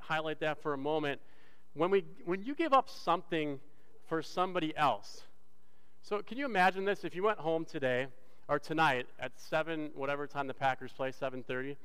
highlight 0.00 0.40
that 0.40 0.60
for 0.60 0.72
a 0.72 0.78
moment. 0.78 1.20
When, 1.74 1.90
we, 1.90 2.04
when 2.24 2.42
you 2.42 2.54
give 2.54 2.72
up 2.72 2.88
something 2.88 3.60
for 4.08 4.22
somebody 4.22 4.76
else, 4.76 5.22
so 6.02 6.20
can 6.20 6.36
you 6.36 6.44
imagine 6.44 6.84
this? 6.84 7.04
If 7.04 7.14
you 7.14 7.22
went 7.22 7.38
home 7.38 7.64
today 7.64 8.08
or 8.48 8.58
tonight 8.58 9.06
at 9.20 9.38
7, 9.38 9.92
whatever 9.94 10.26
time 10.26 10.48
the 10.48 10.54
Packers 10.54 10.92
play, 10.92 11.12
7.30, 11.12 11.76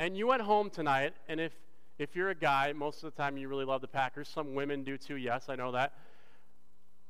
and 0.00 0.16
you 0.16 0.26
went 0.26 0.42
home 0.42 0.68
tonight, 0.68 1.14
and 1.28 1.38
if, 1.38 1.52
if 1.98 2.16
you're 2.16 2.30
a 2.30 2.34
guy, 2.34 2.72
most 2.72 3.04
of 3.04 3.14
the 3.14 3.22
time 3.22 3.36
you 3.36 3.48
really 3.48 3.64
love 3.64 3.80
the 3.80 3.88
Packers. 3.88 4.28
Some 4.28 4.54
women 4.54 4.82
do 4.82 4.98
too, 4.98 5.14
yes, 5.14 5.48
I 5.48 5.54
know 5.54 5.70
that. 5.72 5.92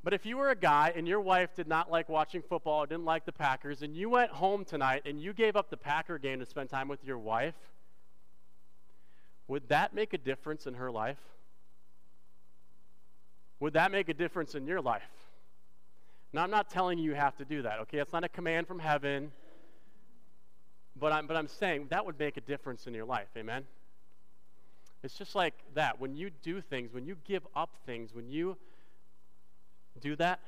But 0.05 0.13
if 0.13 0.27
you 0.27 0.37
were 0.37 0.51
a 0.51 0.55
guy 0.55 0.93
and 0.95 1.09
your 1.09 1.21
wife 1.21 1.55
did 1.55 1.67
not 1.67 1.91
like 1.91 2.11
watching 2.11 2.43
football 2.43 2.85
didn't 2.85 3.07
like 3.07 3.25
the 3.25 3.33
Packers, 3.33 3.81
and 3.81 3.97
you 3.97 4.11
went 4.11 4.31
home 4.31 4.67
tonight 4.67 5.03
and 5.07 5.19
you 5.19 5.33
gave 5.33 5.57
up 5.57 5.71
the 5.71 5.79
Packer 5.79 6.19
game 6.19 6.41
to 6.41 6.47
spend 6.47 6.69
time 6.69 6.89
with 6.89 7.03
your 7.05 7.17
wife, 7.17 7.55
would 9.49 9.67
that 9.71 9.95
make 9.95 10.13
a 10.13 10.19
difference 10.19 10.67
in 10.67 10.75
her 10.75 10.91
life? 10.91 11.19
Would 13.61 13.73
that 13.73 13.93
make 13.93 14.11
a 14.11 14.15
difference 14.15 14.55
in 14.55 14.67
your 14.67 14.83
life? 14.83 15.03
Now, 16.35 16.43
I'm 16.43 16.51
not 16.51 16.69
telling 16.69 16.99
you 16.99 17.05
you 17.05 17.15
have 17.15 17.37
to 17.37 17.45
do 17.47 17.63
that, 17.63 17.79
okay? 17.81 17.99
It's 17.99 18.13
not 18.13 18.25
a 18.25 18.29
command 18.29 18.69
from 18.69 18.81
heaven. 18.81 19.33
But 20.97 21.13
I'm, 21.13 21.27
but 21.27 21.37
I'm 21.37 21.49
saying 21.49 21.87
that 21.91 22.05
would 22.05 22.19
make 22.19 22.37
a 22.37 22.43
difference 22.43 22.87
in 22.87 22.93
your 22.93 23.07
life, 23.07 23.29
amen? 23.39 23.65
It's 25.03 25.15
just 25.15 25.35
like 25.35 25.55
that. 25.75 25.99
When 25.99 26.15
you 26.15 26.31
do 26.43 26.61
things, 26.61 26.93
when 26.93 27.07
you 27.07 27.17
give 27.25 27.47
up 27.55 27.71
things, 27.87 28.15
when 28.15 28.31
you 28.31 28.57
do 30.05 30.15
that, 30.17 30.41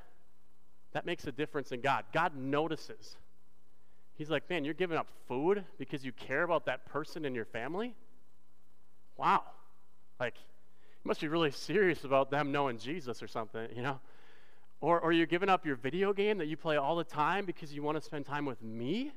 that 0.92 1.06
makes 1.06 1.26
a 1.26 1.32
difference 1.32 1.72
in 1.72 1.80
God. 1.80 2.04
God 2.12 2.36
notices. 2.36 3.16
He's 4.14 4.30
like, 4.30 4.48
man, 4.48 4.64
you're 4.64 4.75
giving 4.75 4.96
up 4.96 5.08
food 5.26 5.64
because 5.78 6.04
you 6.04 6.12
care 6.12 6.42
about 6.42 6.66
that 6.66 6.86
person 6.86 7.25
in 7.25 7.34
your 7.34 7.44
family? 7.44 7.94
Wow. 9.16 9.42
Like, 10.20 10.34
you 10.36 11.08
must 11.08 11.20
be 11.20 11.28
really 11.28 11.50
serious 11.50 12.04
about 12.04 12.30
them 12.30 12.52
knowing 12.52 12.78
Jesus 12.78 13.22
or 13.22 13.28
something, 13.28 13.68
you 13.75 13.82
know? 13.82 13.98
Or, 14.80 15.00
or 15.00 15.12
you're 15.12 15.26
giving 15.26 15.48
up 15.48 15.64
your 15.64 15.76
video 15.76 16.12
game 16.12 16.38
that 16.38 16.46
you 16.46 16.56
play 16.56 16.76
all 16.76 16.96
the 16.96 17.04
time 17.04 17.46
because 17.46 17.72
you 17.72 17.82
want 17.82 17.96
to 17.96 18.02
spend 18.02 18.26
time 18.26 18.44
with 18.44 18.62
me? 18.62 19.12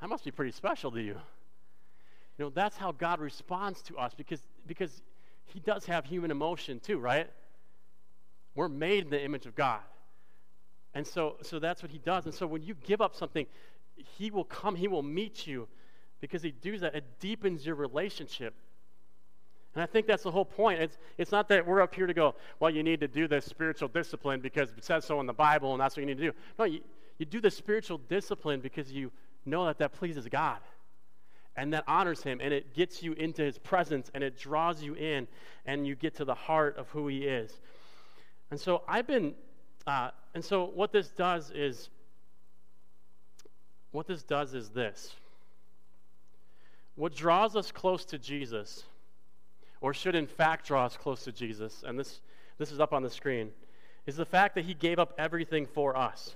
That 0.00 0.08
must 0.08 0.24
be 0.24 0.30
pretty 0.30 0.52
special 0.52 0.90
to 0.92 1.00
you. 1.00 1.16
You 2.38 2.44
know, 2.44 2.50
that's 2.50 2.76
how 2.76 2.92
God 2.92 3.20
responds 3.20 3.80
to 3.82 3.96
us 3.96 4.12
because, 4.14 4.40
because 4.66 5.02
He 5.46 5.60
does 5.60 5.86
have 5.86 6.04
human 6.04 6.30
emotion 6.30 6.80
too, 6.80 6.98
right? 6.98 7.28
We're 8.56 8.68
made 8.68 9.04
in 9.04 9.10
the 9.10 9.22
image 9.22 9.46
of 9.46 9.54
God. 9.54 9.80
And 10.94 11.06
so, 11.06 11.36
so 11.42 11.58
that's 11.58 11.82
what 11.82 11.92
He 11.92 11.98
does. 11.98 12.24
And 12.24 12.34
so 12.34 12.46
when 12.46 12.62
you 12.62 12.74
give 12.74 13.00
up 13.00 13.14
something, 13.14 13.46
He 13.94 14.30
will 14.30 14.44
come, 14.44 14.74
He 14.74 14.88
will 14.88 15.02
meet 15.02 15.46
you 15.46 15.68
because 16.20 16.42
He 16.42 16.50
does 16.50 16.80
that. 16.80 16.94
It 16.94 17.04
deepens 17.20 17.64
your 17.64 17.74
relationship. 17.76 18.54
And 19.74 19.82
I 19.82 19.86
think 19.86 20.06
that's 20.06 20.22
the 20.22 20.30
whole 20.30 20.46
point. 20.46 20.80
It's, 20.80 20.96
it's 21.18 21.30
not 21.30 21.48
that 21.50 21.66
we're 21.66 21.82
up 21.82 21.94
here 21.94 22.06
to 22.06 22.14
go, 22.14 22.34
well, 22.58 22.70
you 22.70 22.82
need 22.82 22.98
to 23.00 23.08
do 23.08 23.28
this 23.28 23.44
spiritual 23.44 23.88
discipline 23.88 24.40
because 24.40 24.70
it 24.70 24.82
says 24.82 25.04
so 25.04 25.20
in 25.20 25.26
the 25.26 25.34
Bible 25.34 25.72
and 25.72 25.80
that's 25.80 25.94
what 25.94 26.00
you 26.00 26.06
need 26.06 26.16
to 26.16 26.30
do. 26.30 26.32
No, 26.58 26.64
you, 26.64 26.80
you 27.18 27.26
do 27.26 27.42
the 27.42 27.50
spiritual 27.50 27.98
discipline 28.08 28.60
because 28.60 28.90
you 28.90 29.12
know 29.44 29.66
that 29.66 29.76
that 29.78 29.92
pleases 29.92 30.26
God 30.28 30.60
and 31.56 31.74
that 31.74 31.84
honors 31.86 32.22
Him 32.22 32.40
and 32.42 32.54
it 32.54 32.72
gets 32.72 33.02
you 33.02 33.12
into 33.12 33.42
His 33.42 33.58
presence 33.58 34.10
and 34.14 34.24
it 34.24 34.38
draws 34.38 34.82
you 34.82 34.94
in 34.94 35.28
and 35.66 35.86
you 35.86 35.94
get 35.94 36.14
to 36.16 36.24
the 36.24 36.34
heart 36.34 36.78
of 36.78 36.88
who 36.88 37.06
He 37.08 37.24
is. 37.24 37.60
And 38.50 38.60
so 38.60 38.82
I've 38.86 39.06
been, 39.06 39.34
uh, 39.86 40.10
and 40.34 40.44
so 40.44 40.64
what 40.64 40.92
this 40.92 41.08
does 41.08 41.50
is, 41.50 41.88
what 43.90 44.06
this 44.06 44.22
does 44.22 44.54
is 44.54 44.70
this. 44.70 45.14
What 46.94 47.14
draws 47.14 47.56
us 47.56 47.72
close 47.72 48.04
to 48.06 48.18
Jesus 48.18 48.84
or 49.80 49.92
should 49.92 50.14
in 50.14 50.26
fact 50.26 50.66
draw 50.66 50.84
us 50.84 50.96
close 50.96 51.24
to 51.24 51.32
Jesus, 51.32 51.84
and 51.86 51.98
this, 51.98 52.20
this 52.58 52.72
is 52.72 52.80
up 52.80 52.92
on 52.92 53.02
the 53.02 53.10
screen, 53.10 53.50
is 54.06 54.16
the 54.16 54.24
fact 54.24 54.54
that 54.54 54.64
he 54.64 54.74
gave 54.74 54.98
up 54.98 55.14
everything 55.18 55.66
for 55.66 55.96
us. 55.96 56.34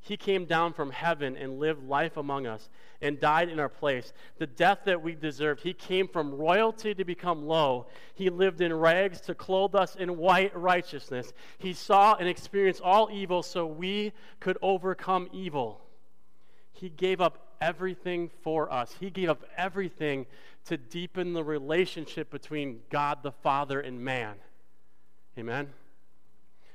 He 0.00 0.16
came 0.16 0.44
down 0.44 0.72
from 0.72 0.90
heaven 0.90 1.36
and 1.36 1.58
lived 1.58 1.84
life 1.84 2.16
among 2.16 2.46
us 2.46 2.68
and 3.02 3.20
died 3.20 3.48
in 3.48 3.60
our 3.60 3.68
place. 3.68 4.12
The 4.38 4.46
death 4.46 4.80
that 4.84 5.02
we 5.02 5.14
deserved. 5.14 5.62
He 5.62 5.74
came 5.74 6.08
from 6.08 6.34
royalty 6.34 6.94
to 6.94 7.04
become 7.04 7.46
low. 7.46 7.86
He 8.14 8.30
lived 8.30 8.60
in 8.60 8.72
rags 8.72 9.20
to 9.22 9.34
clothe 9.34 9.74
us 9.74 9.96
in 9.96 10.16
white 10.16 10.56
righteousness. 10.56 11.32
He 11.58 11.72
saw 11.72 12.14
and 12.14 12.28
experienced 12.28 12.80
all 12.80 13.08
evil 13.12 13.42
so 13.42 13.66
we 13.66 14.12
could 14.40 14.56
overcome 14.62 15.28
evil. 15.32 15.80
He 16.72 16.88
gave 16.88 17.20
up 17.20 17.56
everything 17.60 18.30
for 18.42 18.72
us. 18.72 18.94
He 19.00 19.10
gave 19.10 19.28
up 19.28 19.44
everything 19.56 20.26
to 20.66 20.76
deepen 20.76 21.32
the 21.32 21.44
relationship 21.44 22.30
between 22.30 22.80
God 22.90 23.22
the 23.22 23.32
Father 23.32 23.80
and 23.80 24.00
man. 24.00 24.36
Amen? 25.36 25.68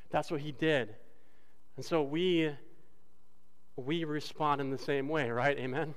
That's 0.09 0.29
what 0.29 0.41
he 0.41 0.51
did. 0.51 0.95
And 1.75 1.85
so 1.85 2.03
we 2.03 2.51
we 3.75 4.03
respond 4.03 4.61
in 4.61 4.69
the 4.69 4.77
same 4.77 5.07
way, 5.07 5.29
right? 5.29 5.57
Amen. 5.57 5.95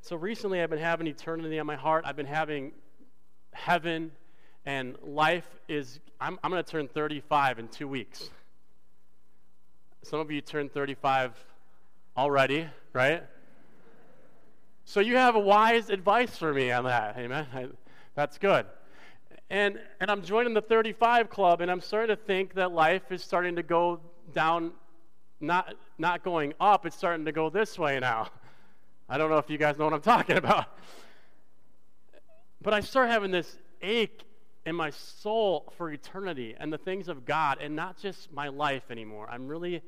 So 0.00 0.16
recently 0.16 0.62
I've 0.62 0.70
been 0.70 0.78
having 0.78 1.06
eternity 1.06 1.58
on 1.58 1.66
my 1.66 1.76
heart. 1.76 2.04
I've 2.06 2.16
been 2.16 2.26
having 2.26 2.72
heaven 3.52 4.12
and 4.64 4.96
life 5.02 5.48
is. 5.68 6.00
I'm, 6.20 6.38
I'm 6.42 6.50
going 6.50 6.62
to 6.62 6.70
turn 6.70 6.88
35 6.88 7.58
in 7.58 7.68
two 7.68 7.88
weeks. 7.88 8.30
Some 10.02 10.20
of 10.20 10.30
you 10.30 10.40
turned 10.40 10.72
35 10.72 11.32
already, 12.16 12.68
right? 12.92 13.24
So 14.84 15.00
you 15.00 15.16
have 15.16 15.34
a 15.34 15.40
wise 15.40 15.90
advice 15.90 16.36
for 16.36 16.54
me 16.54 16.70
on 16.70 16.84
that. 16.84 17.16
Amen. 17.18 17.46
I, 17.52 17.66
that's 18.14 18.38
good. 18.38 18.66
And, 19.50 19.80
and 20.00 20.10
I'm 20.10 20.22
joining 20.22 20.54
the 20.54 20.62
35 20.62 21.28
club, 21.28 21.60
and 21.60 21.70
I'm 21.70 21.80
starting 21.80 22.16
to 22.16 22.22
think 22.22 22.54
that 22.54 22.72
life 22.72 23.10
is 23.10 23.22
starting 23.22 23.56
to 23.56 23.62
go 23.62 24.00
down, 24.32 24.72
not, 25.40 25.74
not 25.98 26.22
going 26.22 26.54
up, 26.60 26.86
it's 26.86 26.96
starting 26.96 27.24
to 27.24 27.32
go 27.32 27.50
this 27.50 27.78
way 27.78 27.98
now. 27.98 28.28
I 29.08 29.18
don't 29.18 29.30
know 29.30 29.38
if 29.38 29.48
you 29.48 29.58
guys 29.58 29.78
know 29.78 29.84
what 29.84 29.94
I'm 29.94 30.00
talking 30.00 30.36
about. 30.36 30.66
But 32.60 32.74
I 32.74 32.80
start 32.80 33.08
having 33.08 33.30
this 33.30 33.56
ache 33.82 34.22
in 34.64 34.74
my 34.74 34.90
soul 34.90 35.72
for 35.76 35.92
eternity 35.92 36.56
and 36.58 36.72
the 36.72 36.78
things 36.78 37.08
of 37.08 37.24
God 37.24 37.58
and 37.60 37.76
not 37.76 37.96
just 37.96 38.32
my 38.32 38.48
life 38.48 38.90
anymore. 38.90 39.28
I'm 39.30 39.46
really, 39.46 39.80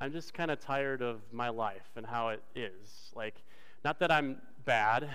I'm 0.00 0.12
just 0.12 0.32
kind 0.32 0.50
of 0.50 0.60
tired 0.60 1.02
of 1.02 1.20
my 1.32 1.48
life 1.48 1.90
and 1.96 2.06
how 2.06 2.28
it 2.28 2.42
is. 2.54 3.10
Like, 3.14 3.34
not 3.84 3.98
that 3.98 4.12
I'm 4.12 4.40
bad 4.64 5.10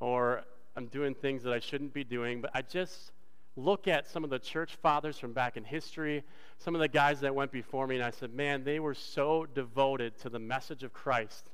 or 0.00 0.42
I'm 0.76 0.86
doing 0.86 1.14
things 1.14 1.42
that 1.42 1.52
I 1.52 1.60
shouldn't 1.60 1.92
be 1.92 2.04
doing, 2.04 2.40
but 2.40 2.50
I 2.54 2.62
just 2.62 3.12
look 3.58 3.88
at 3.88 4.08
some 4.08 4.24
of 4.24 4.30
the 4.30 4.38
church 4.38 4.76
fathers 4.76 5.18
from 5.18 5.32
back 5.32 5.56
in 5.56 5.64
history, 5.64 6.22
some 6.58 6.74
of 6.74 6.80
the 6.80 6.88
guys 6.88 7.20
that 7.20 7.34
went 7.34 7.50
before 7.50 7.86
me, 7.86 7.96
and 7.96 8.04
I 8.04 8.10
said, 8.10 8.32
man, 8.32 8.64
they 8.64 8.78
were 8.78 8.94
so 8.94 9.46
devoted 9.54 10.16
to 10.20 10.28
the 10.28 10.38
message 10.38 10.84
of 10.84 10.92
Christ 10.92 11.50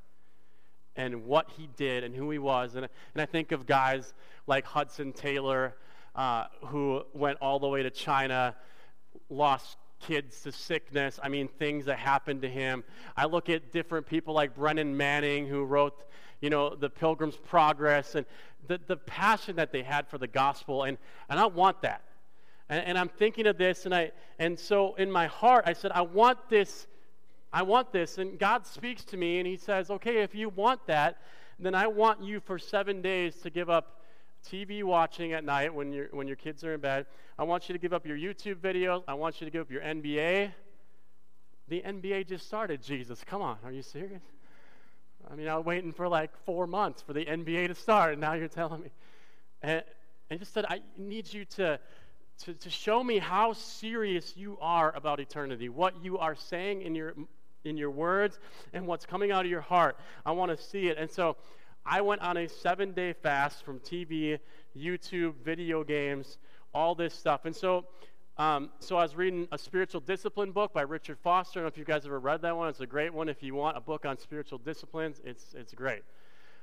and 0.97 1.25
what 1.25 1.51
he 1.57 1.69
did 1.77 2.05
and 2.05 2.15
who 2.15 2.31
he 2.31 2.39
was. 2.39 2.75
And, 2.75 2.87
and 3.15 3.23
I 3.23 3.27
think 3.27 3.53
of 3.53 3.67
guys 3.67 4.15
like 4.47 4.65
Hudson 4.65 5.13
Taylor, 5.13 5.75
uh, 6.15 6.45
who 6.67 7.03
went 7.15 7.39
all 7.41 7.59
the 7.59 7.69
way 7.69 7.83
to 7.83 7.91
China, 7.91 8.55
lost 9.31 9.79
kids 9.99 10.43
to 10.43 10.53
sickness. 10.53 11.19
I 11.23 11.29
mean, 11.29 11.49
things 11.49 11.87
that 11.87 11.99
happened 11.99 12.43
to 12.43 12.49
him. 12.49 12.85
I 13.17 13.25
look 13.25 13.49
at 13.49 13.73
different 13.73 14.07
people 14.07 14.35
like 14.35 14.55
Brennan 14.55 14.97
Manning, 14.97 15.47
who 15.47 15.65
wrote, 15.65 16.05
you 16.45 16.51
know, 16.51 16.75
the 16.75 16.91
Pilgrim's 16.91 17.39
Progress, 17.39 18.17
and 18.17 18.27
the, 18.69 18.79
the 18.87 18.99
passion 18.99 19.57
that 19.57 19.73
they 19.73 19.83
had 19.83 20.07
for 20.07 20.19
the 20.19 20.27
gospel. 20.27 20.83
And, 20.83 20.99
and 21.31 21.41
I 21.41 21.47
want 21.47 21.81
that. 21.81 22.03
And, 22.69 22.85
and 22.85 22.99
I'm 22.99 23.09
thinking 23.09 23.47
of 23.47 23.57
this, 23.57 23.87
and, 23.87 23.95
I, 23.95 24.13
and 24.39 24.59
so 24.59 24.95
in 24.97 25.11
my 25.11 25.27
heart, 25.27 25.65
I 25.67 25.73
said, 25.73 25.91
I 25.93 26.03
want 26.03 26.51
this. 26.51 26.87
I 27.51 27.63
want 27.63 27.93
this. 27.93 28.19
And 28.19 28.39
God 28.39 28.67
speaks 28.67 29.05
to 29.07 29.17
me, 29.17 29.39
and 29.39 29.47
He 29.47 29.57
says, 29.57 29.91
okay, 29.91 30.19
if 30.19 30.35
you 30.35 30.51
want 30.51 30.87
that, 30.87 31.17
then 31.59 31.75
I 31.75 31.87
want 31.87 32.23
you 32.23 32.41
for 32.41 32.59
seven 32.59 33.01
days 33.01 33.37
to 33.37 33.49
give 33.49 33.71
up 33.71 34.03
TV 34.47 34.85
watching 34.85 35.33
at 35.33 35.45
night 35.45 35.75
when, 35.75 35.95
you 35.95 36.09
when 36.11 36.27
your 36.27 36.37
kids 36.37 36.63
are 36.63 36.75
in 36.75 36.81
bed. 36.81 37.07
I 37.39 37.45
want 37.45 37.71
you 37.71 37.73
to 37.73 37.79
give 37.79 37.95
up 37.95 38.07
your 38.07 38.19
YouTube 38.19 38.57
videos. 38.57 39.03
I 39.09 39.15
want 39.15 39.41
you 39.41 39.47
to 39.47 39.51
give 39.51 39.63
up 39.63 39.71
your 39.71 39.81
NBA. 39.81 40.53
The 41.69 41.81
NBA 41.81 42.29
just 42.29 42.47
started, 42.47 42.83
Jesus. 42.83 43.25
Come 43.25 43.41
on, 43.41 43.57
are 43.65 43.73
you 43.73 43.81
serious? 43.81 44.21
I 45.31 45.37
mean, 45.37 45.49
I 45.49 45.57
was 45.57 45.65
waiting 45.65 45.93
for 45.93 46.09
like 46.09 46.31
four 46.45 46.67
months 46.67 47.03
for 47.03 47.13
the 47.13 47.25
NBA 47.25 47.69
to 47.69 47.75
start, 47.75 48.13
and 48.13 48.21
now 48.21 48.35
you're 48.35 48.49
telling 48.49 48.83
me. 48.83 48.91
And 49.63 49.83
I 50.31 50.37
just 50.37 50.53
said, 50.53 50.65
I 50.69 50.81
need 50.97 51.33
you 51.33 51.45
to, 51.57 51.79
to, 52.45 52.55
to 52.55 52.71
show 52.71 53.03
me 53.03 53.19
how 53.19 53.53
serious 53.53 54.37
you 54.37 54.59
are 54.61 54.95
about 54.95 55.21
eternity, 55.21 55.69
what 55.69 55.95
you 56.03 56.19
are 56.19 56.35
saying 56.35 56.83
in 56.83 56.95
your, 56.95 57.15
in 57.65 57.77
your 57.77 57.91
words, 57.91 58.39
and 58.73 58.87
what's 58.87 59.07
coming 59.07 59.33
out 59.33 59.45
of 59.45 59.51
your 59.51 59.61
heart. 59.61 59.97
I 60.25 60.33
want 60.33 60.57
to 60.57 60.63
see 60.63 60.89
it. 60.89 60.99
And 60.99 61.11
so 61.11 61.37
I 61.87 62.01
went 62.01 62.23
on 62.23 62.37
a 62.37 62.49
seven 62.49 62.93
day 62.93 63.13
fast 63.13 63.65
from 63.65 63.81
TV, 63.81 64.39
YouTube, 64.77 65.35
video 65.45 65.85
games, 65.85 66.39
all 66.73 66.95
this 66.95 67.15
stuff. 67.15 67.45
And 67.45 67.55
so, 67.55 67.87
um, 68.37 68.71
so 68.81 68.97
I 68.97 69.03
was 69.03 69.15
reading 69.15 69.47
a 69.53 69.59
spiritual 69.59 70.01
discipline 70.01 70.51
book 70.51 70.73
by 70.73 70.83
Richard 70.83 71.19
Foster. 71.23 71.61
I 71.61 71.63
don't 71.63 71.65
know 71.65 71.69
if 71.69 71.79
you 71.79 71.85
guys 71.85 72.05
ever 72.05 72.19
read 72.19 72.43
that 72.43 72.57
one. 72.57 72.69
It's 72.69 72.81
a 72.81 72.87
great 72.87 73.15
one. 73.15 73.29
If 73.29 73.43
you 73.43 73.55
want 73.55 73.77
a 73.77 73.81
book 73.81 74.05
on 74.05 74.19
spiritual 74.19 74.59
disciplines, 74.59 75.21
it's, 75.25 75.55
it's 75.55 75.73
great. 75.73 76.03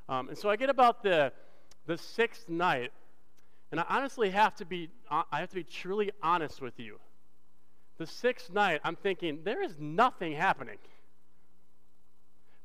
Um, 0.10 0.28
and 0.28 0.38
so 0.38 0.50
I 0.50 0.58
get 0.58 0.70
about 0.70 1.02
the, 1.02 1.32
the 1.86 1.98
sixth 1.98 2.50
night, 2.50 2.92
and 3.72 3.80
I 3.80 3.86
honestly 3.88 4.30
have 4.32 4.54
to 4.56 4.66
be, 4.66 4.90
I 5.10 5.40
have 5.40 5.50
to 5.50 5.56
be 5.56 5.64
truly 5.64 6.12
honest 6.22 6.62
with 6.62 6.78
you. 6.78 7.00
The 7.98 8.08
sixth 8.08 8.52
night, 8.52 8.82
I'm 8.84 8.98
thinking, 8.98 9.40
there 9.46 9.64
is 9.64 9.76
nothing 9.80 10.34
happening. 10.34 10.78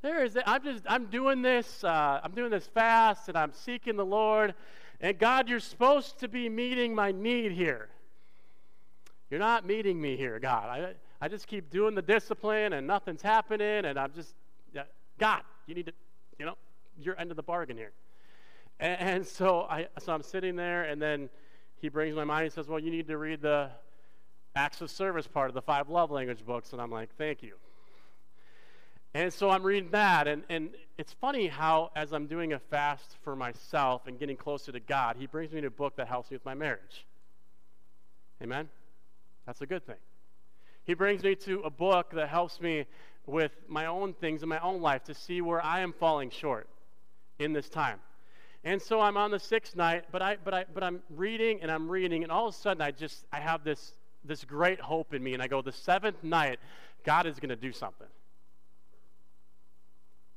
There 0.03 0.25
is, 0.25 0.37
I'm 0.47 0.65
just, 0.65 0.83
I'm 0.89 1.07
doing 1.07 1.43
this, 1.43 1.85
uh, 1.85 2.21
I'm 2.25 2.33
doing 2.33 2.51
this 2.51 2.67
fast, 2.67 3.29
and 3.29 3.39
I'm 3.39 3.53
seeking 3.53 3.97
the 3.97 4.05
Lord. 4.05 4.55
And 5.01 5.17
God, 5.17 5.49
you're 5.49 5.61
supposed 5.61 6.19
to 6.21 6.29
be 6.29 6.49
meeting 6.49 6.95
my 6.95 7.13
need 7.13 7.53
here. 7.53 7.89
You're 9.31 9.41
not 9.41 9.67
meeting 9.67 10.01
me 10.01 10.17
here, 10.17 10.39
God. 10.39 10.69
I, 10.69 10.95
I 11.21 11.29
just 11.29 11.47
keep 11.47 11.71
doing 11.71 11.95
the 11.95 12.03
discipline, 12.03 12.73
and 12.75 12.87
nothing's 12.87 13.23
happening, 13.23 13.85
and 13.85 13.99
I'm 13.99 14.13
just, 14.13 14.35
God, 15.19 15.43
you 15.67 15.75
need 15.75 15.87
to, 15.87 15.93
you 16.39 16.47
know, 16.47 16.55
your 16.99 17.19
end 17.19 17.31
of 17.31 17.37
the 17.37 17.43
bargain 17.43 17.77
here. 17.77 17.93
And, 18.79 19.01
and 19.01 19.27
so 19.27 19.63
I, 19.63 19.89
so 19.99 20.13
I'm 20.13 20.23
sitting 20.23 20.57
there, 20.57 20.85
and 20.85 21.01
then 21.01 21.29
he 21.79 21.89
brings 21.89 22.15
my 22.15 22.25
mind. 22.25 22.45
He 22.45 22.51
says, 22.51 22.69
"Well, 22.69 22.79
you 22.79 22.91
need 22.91 23.09
to 23.09 23.19
read 23.19 23.43
the 23.43 23.71
acts 24.55 24.81
of 24.81 24.91
service 24.91 25.27
part 25.27 25.49
of 25.49 25.55
the 25.55 25.63
five 25.63 25.89
love 25.89 26.11
language 26.11 26.45
books." 26.45 26.73
And 26.73 26.81
I'm 26.81 26.91
like, 26.91 27.11
"Thank 27.17 27.43
you." 27.43 27.55
And 29.15 29.33
so 29.33 29.49
I'm 29.49 29.63
reading 29.63 29.91
that, 29.93 30.29
and, 30.29 30.43
and 30.51 30.71
it's 30.99 31.15
funny 31.15 31.47
how, 31.47 31.91
as 31.97 32.13
I'm 32.13 32.27
doing 32.27 32.53
a 32.53 32.59
fast 32.59 33.17
for 33.25 33.35
myself 33.35 34.07
and 34.07 34.19
getting 34.19 34.37
closer 34.37 34.73
to 34.73 34.81
God, 34.81 35.17
He 35.19 35.27
brings 35.27 35.53
me 35.53 35.63
to 35.63 35.69
a 35.69 35.71
book 35.71 35.97
that 35.97 36.07
helps 36.07 36.31
me 36.31 36.37
with 36.37 36.45
my 36.45 36.55
marriage. 36.55 37.07
Amen? 38.43 38.69
That's 39.47 39.61
a 39.61 39.67
good 39.67 39.87
thing. 39.87 39.97
He 40.85 40.95
brings 40.95 41.23
me 41.23 41.35
to 41.37 41.61
a 41.61 41.71
book 41.71 42.11
that 42.13 42.29
helps 42.29 42.61
me 42.61 42.87
with 43.27 43.53
my 43.69 43.87
own 43.87 44.13
things 44.15 44.43
in 44.43 44.49
my 44.49 44.59
own 44.61 44.81
life 44.81 45.05
to 45.05 45.15
see 45.15 45.41
where 45.41 45.65
I 45.65 45.81
am 45.81 45.93
falling 45.93 46.31
short 46.31 46.69
in 47.39 47.53
this 47.53 47.69
time. 47.69 47.99
And 48.65 48.81
so 48.83 49.01
I'm 49.01 49.17
on 49.17 49.31
the 49.31 49.39
sixth 49.39 49.77
night, 49.77 50.07
but 50.11 50.23
I 50.23 50.37
but 50.45 50.53
I 50.53 50.65
but 50.75 50.83
I'm 50.83 51.01
reading 51.11 51.61
and 51.63 51.71
I'm 51.71 51.89
reading, 51.89 52.25
and 52.25 52.33
all 52.33 52.49
of 52.49 52.55
a 52.55 52.59
sudden 52.59 52.83
I 52.83 52.91
just 52.91 53.25
I 53.33 53.39
have 53.39 53.63
this 53.63 53.93
this 54.25 54.45
great 54.45 54.81
hope 54.81 55.15
in 55.15 55.23
me, 55.23 55.35
and 55.35 55.43
I 55.43 55.47
go, 55.47 55.63
the 55.63 55.73
seventh 55.73 56.23
night, 56.25 56.59
God 57.05 57.27
is 57.27 57.39
going 57.39 57.51
to 57.51 57.57
do 57.57 57.73
something. 57.73 58.09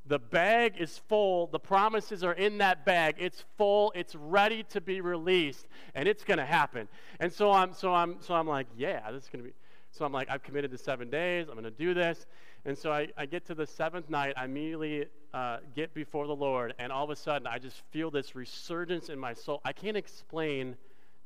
The 0.09 0.17
bag 0.17 0.73
is 0.79 0.97
full. 1.07 1.45
The 1.47 1.59
promises 1.59 2.23
are 2.23 2.33
in 2.33 2.57
that 2.57 2.83
bag. 2.83 3.17
It's 3.19 3.45
full. 3.59 3.91
It's 3.95 4.15
ready 4.15 4.63
to 4.69 4.81
be 4.81 5.01
released, 5.01 5.67
and 5.93 6.07
it's 6.07 6.23
going 6.23 6.39
to 6.39 6.45
happen. 6.45 6.87
And 7.19 7.31
so 7.31 7.51
I'm, 7.51 7.75
so 7.75 7.93
I'm, 7.93 8.17
so 8.19 8.33
I'm 8.33 8.47
like, 8.47 8.65
yeah, 8.75 9.11
this 9.11 9.25
is 9.25 9.29
going 9.29 9.43
to 9.43 9.49
be. 9.51 9.55
So 9.91 10.05
I'm 10.05 10.11
like, 10.11 10.27
I've 10.27 10.41
committed 10.41 10.71
to 10.71 10.79
seven 10.79 11.11
days. 11.11 11.45
I'm 11.47 11.53
going 11.53 11.63
to 11.63 11.69
do 11.69 11.93
this. 11.93 12.25
And 12.65 12.75
so 12.75 12.91
I, 12.91 13.09
I 13.17 13.27
get 13.27 13.45
to 13.45 13.55
the 13.55 13.67
seventh 13.67 14.09
night. 14.09 14.33
I 14.35 14.45
immediately 14.45 15.05
uh, 15.31 15.57
get 15.75 15.93
before 15.93 16.25
the 16.25 16.35
Lord, 16.35 16.73
and 16.79 16.91
all 16.91 17.03
of 17.03 17.11
a 17.11 17.15
sudden, 17.15 17.45
I 17.45 17.59
just 17.59 17.83
feel 17.91 18.09
this 18.09 18.35
resurgence 18.35 19.09
in 19.09 19.19
my 19.19 19.35
soul. 19.35 19.61
I 19.63 19.73
can't 19.73 19.95
explain. 19.95 20.75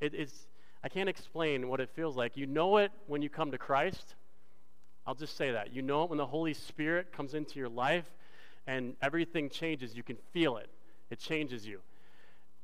It, 0.02 0.14
it's 0.14 0.48
I 0.84 0.90
can't 0.90 1.08
explain 1.08 1.70
what 1.70 1.80
it 1.80 1.90
feels 1.96 2.18
like. 2.18 2.36
You 2.36 2.48
know 2.48 2.78
it 2.78 2.92
when 3.08 3.22
you 3.22 3.30
come 3.30 3.52
to 3.52 3.58
Christ. 3.58 4.16
I'll 5.08 5.16
just 5.16 5.38
say 5.38 5.52
that. 5.52 5.74
You 5.74 5.82
know 5.82 6.04
it 6.04 6.10
when 6.10 6.18
the 6.18 6.26
Holy 6.26 6.54
Spirit 6.54 7.14
comes 7.14 7.34
into 7.34 7.60
your 7.60 7.70
life 7.70 8.12
and 8.68 8.96
everything 9.02 9.50
changes. 9.50 9.96
You 9.96 10.04
can 10.04 10.18
feel 10.32 10.58
it, 10.58 10.70
it 11.10 11.20
changes 11.20 11.66
you. 11.66 11.82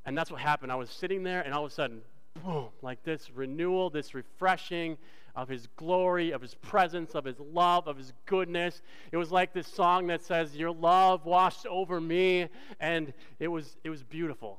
And 0.06 0.16
that's 0.16 0.30
what 0.30 0.40
happened. 0.40 0.72
I 0.72 0.76
was 0.76 0.90
sitting 0.90 1.22
there, 1.22 1.42
and 1.42 1.52
all 1.52 1.64
of 1.64 1.70
a 1.70 1.74
sudden, 1.74 2.00
boom, 2.42 2.68
like 2.82 3.02
this 3.02 3.30
renewal, 3.30 3.90
this 3.90 4.14
refreshing 4.14 4.96
of 5.36 5.48
His 5.48 5.68
glory, 5.76 6.30
of 6.32 6.40
His 6.40 6.54
presence, 6.54 7.14
of 7.14 7.24
His 7.24 7.38
love, 7.38 7.86
of 7.86 7.96
His 7.96 8.12
goodness. 8.26 8.82
It 9.12 9.16
was 9.16 9.30
like 9.30 9.52
this 9.52 9.68
song 9.68 10.06
that 10.08 10.22
says, 10.22 10.56
Your 10.56 10.72
love 10.72 11.26
washed 11.26 11.66
over 11.66 12.00
me, 12.00 12.48
and 12.80 13.12
it 13.38 13.48
was, 13.48 13.76
it 13.84 13.90
was 13.90 14.02
beautiful. 14.02 14.58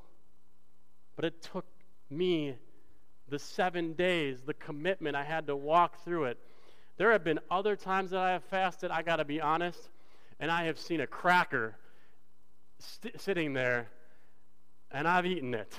But 1.15 1.25
it 1.25 1.41
took 1.41 1.65
me 2.09 2.55
the 3.27 3.39
seven 3.39 3.93
days, 3.93 4.41
the 4.41 4.53
commitment 4.53 5.15
I 5.15 5.23
had 5.23 5.47
to 5.47 5.55
walk 5.55 6.03
through 6.03 6.25
it. 6.25 6.37
There 6.97 7.11
have 7.11 7.23
been 7.23 7.39
other 7.49 7.75
times 7.75 8.11
that 8.11 8.19
I 8.19 8.31
have 8.31 8.43
fasted, 8.43 8.91
I 8.91 9.01
got 9.01 9.15
to 9.15 9.25
be 9.25 9.41
honest 9.41 9.89
and 10.41 10.49
I 10.49 10.63
have 10.63 10.79
seen 10.79 10.99
a 10.99 11.07
cracker 11.07 11.75
st- 12.79 13.21
sitting 13.21 13.53
there, 13.53 13.87
and 14.89 15.07
I've 15.07 15.27
eaten 15.27 15.53
it, 15.53 15.73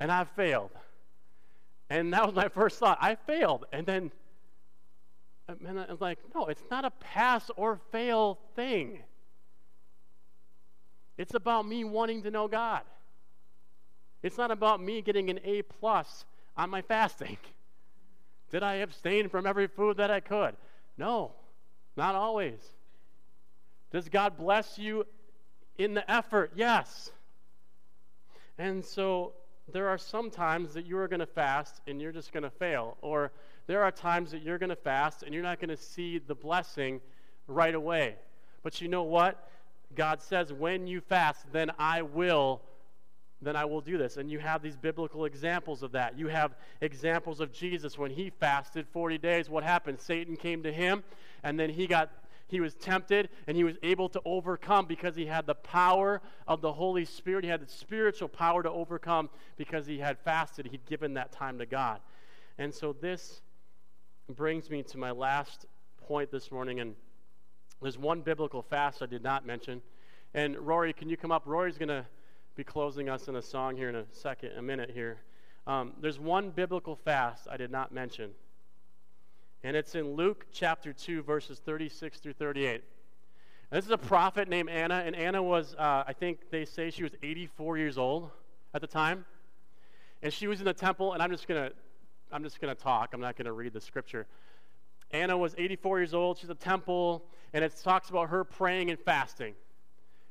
and 0.00 0.10
I've 0.10 0.30
failed. 0.30 0.70
And 1.90 2.14
that 2.14 2.24
was 2.24 2.34
my 2.34 2.48
first 2.48 2.78
thought. 2.78 2.96
I 3.02 3.14
failed. 3.14 3.66
And 3.70 3.86
then, 3.86 4.10
and 5.46 5.78
I 5.78 5.84
was 5.90 6.00
like, 6.00 6.18
no, 6.34 6.46
it's 6.46 6.62
not 6.70 6.86
a 6.86 6.90
pass 6.90 7.50
or 7.54 7.78
fail 7.90 8.38
thing. 8.56 9.02
It's 11.18 11.34
about 11.34 11.66
me 11.66 11.84
wanting 11.84 12.22
to 12.22 12.30
know 12.30 12.48
God. 12.48 12.80
It's 14.22 14.38
not 14.38 14.50
about 14.50 14.82
me 14.82 15.02
getting 15.02 15.28
an 15.28 15.38
A 15.44 15.60
plus 15.60 16.24
on 16.56 16.70
my 16.70 16.80
fasting. 16.80 17.36
Did 18.50 18.62
I 18.62 18.76
abstain 18.76 19.28
from 19.28 19.46
every 19.46 19.66
food 19.66 19.98
that 19.98 20.10
I 20.10 20.20
could? 20.20 20.56
No, 20.96 21.32
not 21.94 22.14
always. 22.14 22.58
Does 23.92 24.08
God 24.08 24.36
bless 24.38 24.78
you 24.78 25.06
in 25.76 25.94
the 25.94 26.10
effort? 26.10 26.52
Yes. 26.56 27.10
And 28.58 28.84
so 28.84 29.34
there 29.70 29.88
are 29.88 29.98
some 29.98 30.30
times 30.30 30.74
that 30.74 30.86
you 30.86 30.98
are 30.98 31.08
going 31.08 31.20
to 31.20 31.26
fast 31.26 31.80
and 31.86 32.00
you're 32.00 32.12
just 32.12 32.32
going 32.32 32.42
to 32.42 32.50
fail. 32.50 32.96
Or 33.02 33.32
there 33.66 33.82
are 33.82 33.92
times 33.92 34.30
that 34.32 34.42
you're 34.42 34.58
going 34.58 34.70
to 34.70 34.76
fast 34.76 35.22
and 35.22 35.34
you're 35.34 35.42
not 35.42 35.60
going 35.60 35.70
to 35.70 35.76
see 35.76 36.18
the 36.18 36.34
blessing 36.34 37.00
right 37.46 37.74
away. 37.74 38.16
But 38.62 38.80
you 38.80 38.88
know 38.88 39.02
what? 39.02 39.48
God 39.94 40.22
says, 40.22 40.52
when 40.52 40.86
you 40.86 41.00
fast, 41.00 41.44
then 41.52 41.70
I 41.78 42.02
will 42.02 42.62
then 43.44 43.56
I 43.56 43.64
will 43.64 43.80
do 43.80 43.98
this. 43.98 44.16
And 44.16 44.30
you 44.30 44.38
have 44.38 44.62
these 44.62 44.76
biblical 44.76 45.24
examples 45.24 45.82
of 45.82 45.92
that. 45.92 46.16
You 46.16 46.28
have 46.28 46.54
examples 46.80 47.40
of 47.40 47.52
Jesus 47.52 47.98
when 47.98 48.12
he 48.12 48.30
fasted 48.30 48.86
40 48.92 49.18
days. 49.18 49.50
What 49.50 49.64
happened? 49.64 50.00
Satan 50.00 50.36
came 50.36 50.62
to 50.62 50.72
him, 50.72 51.02
and 51.42 51.58
then 51.58 51.68
he 51.68 51.88
got 51.88 52.10
he 52.48 52.60
was 52.60 52.74
tempted 52.74 53.28
and 53.46 53.56
he 53.56 53.64
was 53.64 53.76
able 53.82 54.08
to 54.10 54.20
overcome 54.24 54.86
because 54.86 55.16
he 55.16 55.26
had 55.26 55.46
the 55.46 55.54
power 55.54 56.20
of 56.46 56.60
the 56.60 56.72
Holy 56.72 57.04
Spirit. 57.04 57.44
He 57.44 57.50
had 57.50 57.60
the 57.60 57.70
spiritual 57.70 58.28
power 58.28 58.62
to 58.62 58.70
overcome 58.70 59.30
because 59.56 59.86
he 59.86 59.98
had 59.98 60.18
fasted. 60.18 60.66
He'd 60.66 60.84
given 60.86 61.14
that 61.14 61.32
time 61.32 61.58
to 61.58 61.66
God. 61.66 62.00
And 62.58 62.72
so 62.74 62.92
this 62.92 63.40
brings 64.28 64.70
me 64.70 64.82
to 64.84 64.98
my 64.98 65.10
last 65.10 65.66
point 66.06 66.30
this 66.30 66.50
morning. 66.50 66.80
And 66.80 66.94
there's 67.80 67.98
one 67.98 68.20
biblical 68.20 68.62
fast 68.62 69.02
I 69.02 69.06
did 69.06 69.22
not 69.22 69.46
mention. 69.46 69.82
And 70.34 70.58
Rory, 70.58 70.92
can 70.92 71.08
you 71.08 71.16
come 71.16 71.32
up? 71.32 71.42
Rory's 71.46 71.78
going 71.78 71.88
to 71.88 72.06
be 72.54 72.64
closing 72.64 73.08
us 73.08 73.28
in 73.28 73.36
a 73.36 73.42
song 73.42 73.76
here 73.76 73.88
in 73.88 73.96
a 73.96 74.04
second, 74.10 74.52
a 74.56 74.62
minute 74.62 74.90
here. 74.92 75.22
Um, 75.66 75.92
there's 76.00 76.18
one 76.18 76.50
biblical 76.50 76.96
fast 76.96 77.48
I 77.50 77.56
did 77.56 77.70
not 77.70 77.92
mention. 77.92 78.30
And 79.64 79.76
it's 79.76 79.94
in 79.94 80.14
Luke 80.14 80.46
chapter 80.52 80.92
2, 80.92 81.22
verses 81.22 81.60
36 81.64 82.18
through 82.18 82.32
38. 82.32 82.74
And 82.74 82.82
this 83.78 83.84
is 83.84 83.90
a 83.90 83.98
prophet 83.98 84.48
named 84.48 84.68
Anna, 84.68 85.02
and 85.06 85.14
Anna 85.14 85.42
was, 85.42 85.74
uh, 85.76 86.04
I 86.06 86.12
think 86.12 86.50
they 86.50 86.64
say 86.64 86.90
she 86.90 87.04
was 87.04 87.12
84 87.22 87.78
years 87.78 87.96
old 87.96 88.30
at 88.74 88.80
the 88.80 88.86
time. 88.86 89.24
And 90.22 90.32
she 90.32 90.46
was 90.46 90.58
in 90.58 90.64
the 90.64 90.74
temple, 90.74 91.12
and 91.12 91.22
I'm 91.22 91.30
just 91.30 91.48
going 91.48 91.70
to 91.70 91.74
I'm 92.32 92.42
just 92.42 92.60
going 92.60 92.74
to 92.74 92.82
talk. 92.82 93.10
I'm 93.12 93.20
not 93.20 93.36
going 93.36 93.44
to 93.44 93.52
read 93.52 93.74
the 93.74 93.80
scripture. 93.80 94.26
Anna 95.10 95.36
was 95.36 95.54
84 95.58 95.98
years 95.98 96.14
old. 96.14 96.38
She's 96.38 96.48
a 96.48 96.54
temple, 96.54 97.26
and 97.52 97.62
it 97.62 97.74
talks 97.84 98.08
about 98.08 98.30
her 98.30 98.42
praying 98.42 98.90
and 98.90 98.98
fasting. 98.98 99.54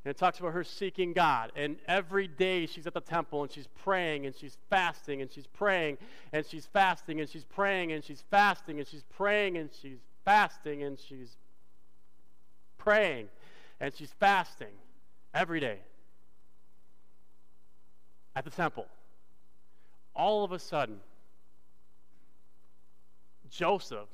And 0.04 0.10
it 0.10 0.18
talks 0.18 0.40
about 0.40 0.54
her 0.54 0.64
seeking 0.64 1.14
God. 1.14 1.52
And 1.56 1.78
every 1.88 2.28
day 2.28 2.66
she's 2.66 2.88
at 2.88 2.94
the 2.94 3.02
temple 3.02 3.44
and 3.44 3.52
she's 3.52 3.68
praying 3.84 4.26
and 4.26 4.36
she's 4.36 4.58
fasting 4.70 5.22
and 5.22 5.32
she's 5.32 5.46
praying 5.46 6.00
and 6.34 6.44
she's 6.46 6.66
fasting 6.66 7.20
and 7.20 7.30
she's 7.30 7.44
praying 7.44 7.92
and 7.92 8.04
she's 8.04 8.24
fasting 8.32 8.80
and 8.80 8.88
she's 8.88 9.04
praying 9.16 9.58
and 9.58 9.70
she's 9.80 10.00
fasting 10.26 10.82
and 10.82 11.00
she's 11.00 11.38
praying 12.80 13.28
and 13.80 13.94
she's 13.96 14.12
fasting 14.20 14.74
every 15.36 15.60
day 15.60 15.78
at 18.36 18.44
the 18.44 18.52
temple. 18.52 18.88
All 20.16 20.44
of 20.44 20.52
a 20.52 20.60
sudden, 20.60 21.00
Joseph 23.52 24.10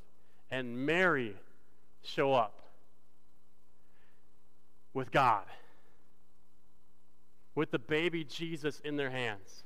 and 0.52 0.86
Mary 0.86 1.34
show 2.04 2.34
up 2.34 2.60
with 4.93 5.12
God 5.12 5.45
with 7.58 7.72
the 7.72 7.80
baby 7.80 8.24
Jesus 8.24 8.80
in 8.82 8.98
their 8.98 9.10
hands. 9.10 9.63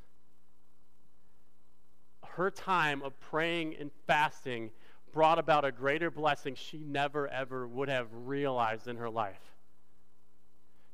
Her 2.23 2.49
time 2.49 3.01
of 3.01 3.19
praying 3.19 3.75
and 3.77 3.91
fasting 4.07 4.71
brought 5.11 5.37
about 5.37 5.65
a 5.65 5.73
greater 5.73 6.09
blessing 6.09 6.55
she 6.55 6.77
never 6.77 7.27
ever 7.27 7.67
would 7.67 7.89
have 7.89 8.07
realized 8.13 8.87
in 8.87 8.95
her 8.95 9.09
life. 9.09 9.41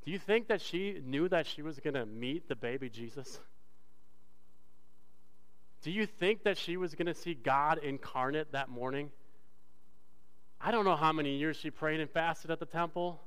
Do 0.06 0.12
you 0.12 0.18
think 0.18 0.48
that 0.48 0.60
she 0.60 1.00
knew 1.06 1.30
that 1.30 1.46
she 1.46 1.62
was 1.62 1.80
going 1.80 1.94
to 1.94 2.08
meet 2.08 2.50
the 2.50 2.56
baby 2.56 2.90
Jesus? 2.90 3.40
Do 5.84 5.92
you 5.92 6.08
think 6.08 6.46
that 6.46 6.58
she 6.58 6.78
was 6.78 6.96
going 6.96 7.06
to 7.06 7.14
see 7.14 7.36
God 7.36 7.78
incarnate 7.78 8.54
that 8.54 8.70
morning? 8.70 9.12
I 10.60 10.72
don't 10.72 10.84
know 10.84 10.96
how 10.96 11.14
many 11.14 11.38
years 11.38 11.58
she 11.58 11.70
prayed 11.70 12.00
and 12.00 12.10
fasted 12.10 12.50
at 12.50 12.60
the 12.60 12.66
temple. 12.66 13.22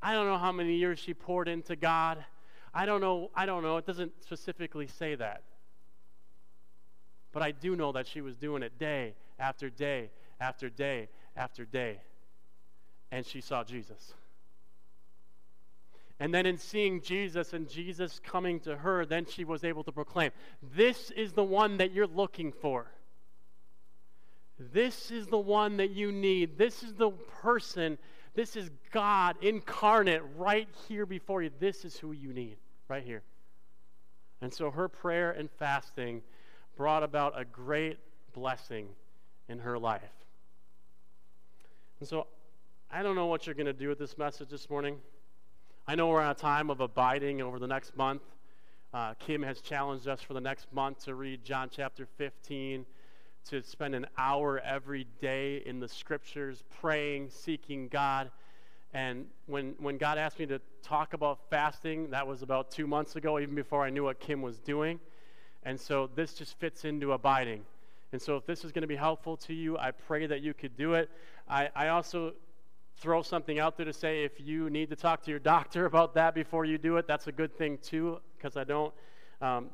I 0.00 0.14
don't 0.14 0.24
know 0.24 0.38
how 0.38 0.52
many 0.52 0.76
years 0.76 0.98
she 0.98 1.12
poured 1.12 1.46
into 1.46 1.76
God. 1.76 2.24
I 2.76 2.84
don't 2.84 3.00
know. 3.00 3.30
I 3.34 3.46
don't 3.46 3.62
know. 3.62 3.78
It 3.78 3.86
doesn't 3.86 4.12
specifically 4.22 4.86
say 4.86 5.14
that. 5.14 5.42
But 7.32 7.42
I 7.42 7.50
do 7.50 7.74
know 7.74 7.90
that 7.92 8.06
she 8.06 8.20
was 8.20 8.36
doing 8.36 8.62
it 8.62 8.78
day 8.78 9.14
after 9.38 9.70
day 9.70 10.10
after 10.38 10.68
day 10.68 11.08
after 11.34 11.64
day. 11.64 12.00
And 13.10 13.24
she 13.24 13.40
saw 13.40 13.64
Jesus. 13.64 14.12
And 16.20 16.34
then 16.34 16.44
in 16.44 16.58
seeing 16.58 17.00
Jesus 17.00 17.54
and 17.54 17.66
Jesus 17.66 18.20
coming 18.22 18.60
to 18.60 18.76
her, 18.76 19.06
then 19.06 19.24
she 19.24 19.44
was 19.44 19.64
able 19.64 19.82
to 19.84 19.92
proclaim, 19.92 20.32
This 20.74 21.10
is 21.12 21.32
the 21.32 21.44
one 21.44 21.78
that 21.78 21.92
you're 21.92 22.06
looking 22.06 22.52
for. 22.52 22.88
This 24.58 25.10
is 25.10 25.28
the 25.28 25.38
one 25.38 25.78
that 25.78 25.92
you 25.92 26.12
need. 26.12 26.58
This 26.58 26.82
is 26.82 26.92
the 26.92 27.10
person. 27.40 27.96
This 28.34 28.54
is 28.54 28.70
God 28.90 29.36
incarnate 29.40 30.20
right 30.36 30.68
here 30.88 31.06
before 31.06 31.42
you. 31.42 31.50
This 31.58 31.86
is 31.86 31.96
who 31.96 32.12
you 32.12 32.34
need 32.34 32.58
right 32.88 33.02
here. 33.02 33.22
And 34.40 34.52
so 34.52 34.70
her 34.70 34.88
prayer 34.88 35.30
and 35.32 35.50
fasting 35.50 36.22
brought 36.76 37.02
about 37.02 37.38
a 37.38 37.44
great 37.44 37.98
blessing 38.34 38.88
in 39.48 39.58
her 39.60 39.78
life. 39.78 40.02
And 42.00 42.08
so 42.08 42.26
I 42.90 43.02
don't 43.02 43.16
know 43.16 43.26
what 43.26 43.46
you're 43.46 43.54
going 43.54 43.66
to 43.66 43.72
do 43.72 43.88
with 43.88 43.98
this 43.98 44.18
message 44.18 44.50
this 44.50 44.68
morning. 44.68 44.98
I 45.88 45.94
know 45.94 46.08
we're 46.08 46.20
on 46.20 46.30
a 46.30 46.34
time 46.34 46.68
of 46.68 46.80
abiding 46.80 47.40
over 47.40 47.58
the 47.58 47.66
next 47.66 47.96
month. 47.96 48.22
Uh, 48.92 49.14
Kim 49.18 49.42
has 49.42 49.60
challenged 49.60 50.08
us 50.08 50.20
for 50.20 50.34
the 50.34 50.40
next 50.40 50.72
month 50.72 51.04
to 51.04 51.14
read 51.14 51.44
John 51.44 51.70
chapter 51.70 52.06
15, 52.18 52.84
to 53.48 53.62
spend 53.62 53.94
an 53.94 54.06
hour 54.18 54.60
every 54.60 55.06
day 55.20 55.62
in 55.64 55.80
the 55.80 55.88
scriptures, 55.88 56.64
praying, 56.80 57.30
seeking 57.30 57.88
God. 57.88 58.30
And 58.92 59.26
when, 59.46 59.74
when 59.78 59.98
God 59.98 60.18
asked 60.18 60.38
me 60.38 60.46
to 60.46 60.60
talk 60.86 61.14
about 61.14 61.40
fasting, 61.50 62.10
that 62.10 62.26
was 62.26 62.42
about 62.42 62.70
two 62.70 62.86
months 62.86 63.16
ago, 63.16 63.38
even 63.40 63.54
before 63.54 63.84
I 63.84 63.90
knew 63.90 64.04
what 64.04 64.20
Kim 64.20 64.40
was 64.40 64.58
doing. 64.58 65.00
And 65.64 65.80
so 65.80 66.08
this 66.14 66.34
just 66.34 66.58
fits 66.60 66.84
into 66.84 67.12
abiding. 67.12 67.64
And 68.12 68.22
so 68.22 68.36
if 68.36 68.46
this 68.46 68.64
is 68.64 68.70
going 68.70 68.82
to 68.82 68.88
be 68.88 68.96
helpful 68.96 69.36
to 69.38 69.52
you, 69.52 69.76
I 69.76 69.90
pray 69.90 70.26
that 70.26 70.42
you 70.42 70.54
could 70.54 70.76
do 70.76 70.94
it. 70.94 71.10
I, 71.48 71.70
I 71.74 71.88
also 71.88 72.34
throw 72.98 73.20
something 73.22 73.58
out 73.58 73.76
there 73.76 73.84
to 73.84 73.92
say 73.92 74.22
if 74.22 74.40
you 74.40 74.70
need 74.70 74.88
to 74.90 74.96
talk 74.96 75.22
to 75.24 75.30
your 75.30 75.40
doctor 75.54 75.86
about 75.86 76.14
that 76.14 76.34
before 76.34 76.64
you 76.64 76.78
do 76.78 76.98
it, 76.98 77.08
that's 77.08 77.26
a 77.26 77.32
good 77.32 77.56
thing 77.58 77.78
too, 77.78 78.20
because 78.36 78.56
I 78.56 78.62
don't. 78.62 78.94
Um, 79.40 79.70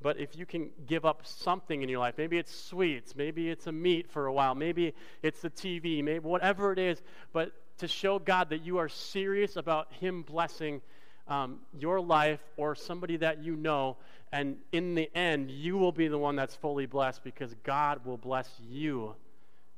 but 0.00 0.18
if 0.18 0.34
you 0.36 0.46
can 0.46 0.70
give 0.86 1.04
up 1.04 1.26
something 1.26 1.82
in 1.82 1.88
your 1.88 1.98
life, 1.98 2.14
maybe 2.16 2.38
it's 2.38 2.54
sweets, 2.54 3.14
maybe 3.14 3.50
it's 3.50 3.66
a 3.66 3.72
meat 3.72 4.08
for 4.10 4.26
a 4.26 4.32
while, 4.32 4.54
maybe 4.54 4.94
it's 5.22 5.42
the 5.42 5.50
TV, 5.50 6.02
maybe 6.02 6.20
whatever 6.20 6.72
it 6.72 6.78
is, 6.78 7.02
but 7.32 7.52
to 7.78 7.88
show 7.88 8.18
God 8.18 8.50
that 8.50 8.64
you 8.64 8.78
are 8.78 8.88
serious 8.88 9.56
about 9.56 9.92
Him 9.94 10.22
blessing 10.22 10.80
um, 11.28 11.58
your 11.78 12.00
life 12.00 12.40
or 12.56 12.74
somebody 12.74 13.16
that 13.18 13.42
you 13.42 13.56
know. 13.56 13.96
And 14.32 14.56
in 14.72 14.94
the 14.94 15.10
end, 15.16 15.50
you 15.50 15.78
will 15.78 15.92
be 15.92 16.08
the 16.08 16.18
one 16.18 16.36
that's 16.36 16.54
fully 16.54 16.86
blessed 16.86 17.24
because 17.24 17.54
God 17.64 18.04
will 18.04 18.16
bless 18.16 18.48
you 18.68 19.14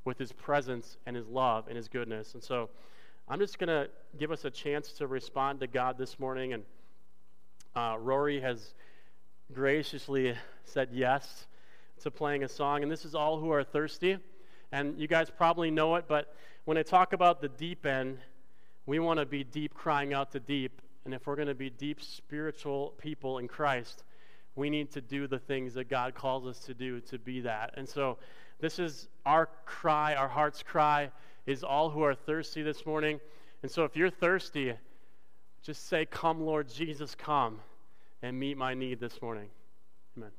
with 0.03 0.17
His 0.17 0.31
presence 0.31 0.97
and 1.05 1.15
His 1.15 1.27
love 1.27 1.67
and 1.67 1.77
His 1.77 1.87
goodness. 1.87 2.33
And 2.33 2.43
so 2.43 2.69
I'm 3.27 3.39
just 3.39 3.59
going 3.59 3.69
to 3.69 3.89
give 4.17 4.31
us 4.31 4.45
a 4.45 4.49
chance 4.49 4.91
to 4.93 5.07
respond 5.07 5.59
to 5.61 5.67
God 5.67 5.97
this 5.97 6.19
morning. 6.19 6.53
And 6.53 6.63
uh, 7.75 7.97
Rory 7.99 8.41
has 8.41 8.73
graciously 9.53 10.35
said 10.65 10.89
yes 10.91 11.47
to 12.01 12.11
playing 12.11 12.43
a 12.43 12.49
song. 12.49 12.83
And 12.83 12.91
this 12.91 13.05
is 13.05 13.15
All 13.15 13.39
Who 13.39 13.51
Are 13.51 13.63
Thirsty. 13.63 14.17
And 14.71 14.99
you 14.99 15.07
guys 15.07 15.29
probably 15.29 15.69
know 15.69 15.95
it, 15.95 16.05
but 16.07 16.33
when 16.65 16.77
I 16.77 16.83
talk 16.83 17.13
about 17.13 17.41
the 17.41 17.49
deep 17.49 17.85
end, 17.85 18.19
we 18.85 18.99
want 18.99 19.19
to 19.19 19.25
be 19.25 19.43
deep 19.43 19.73
crying 19.73 20.13
out 20.13 20.31
to 20.31 20.39
deep. 20.39 20.81
And 21.05 21.13
if 21.13 21.25
we're 21.25 21.35
going 21.35 21.47
to 21.47 21.55
be 21.55 21.69
deep 21.69 22.01
spiritual 22.01 22.93
people 22.97 23.39
in 23.39 23.47
Christ, 23.47 24.03
we 24.55 24.69
need 24.69 24.91
to 24.91 25.01
do 25.01 25.27
the 25.27 25.39
things 25.39 25.73
that 25.73 25.89
God 25.89 26.13
calls 26.13 26.45
us 26.45 26.59
to 26.65 26.73
do 26.73 26.99
to 27.01 27.17
be 27.17 27.41
that. 27.41 27.73
And 27.77 27.87
so 27.87 28.17
this 28.59 28.79
is 28.79 29.07
our 29.25 29.49
cry, 29.65 30.13
our 30.13 30.27
heart's 30.27 30.61
cry 30.61 31.09
is 31.45 31.63
all 31.63 31.89
who 31.89 32.03
are 32.03 32.13
thirsty 32.13 32.61
this 32.61 32.85
morning. 32.85 33.19
And 33.63 33.71
so 33.71 33.83
if 33.83 33.95
you're 33.95 34.09
thirsty, 34.09 34.73
just 35.63 35.87
say, 35.87 36.05
Come, 36.05 36.41
Lord 36.41 36.69
Jesus, 36.69 37.15
come 37.15 37.59
and 38.21 38.39
meet 38.39 38.57
my 38.57 38.73
need 38.73 38.99
this 38.99 39.21
morning. 39.21 39.49
Amen. 40.17 40.31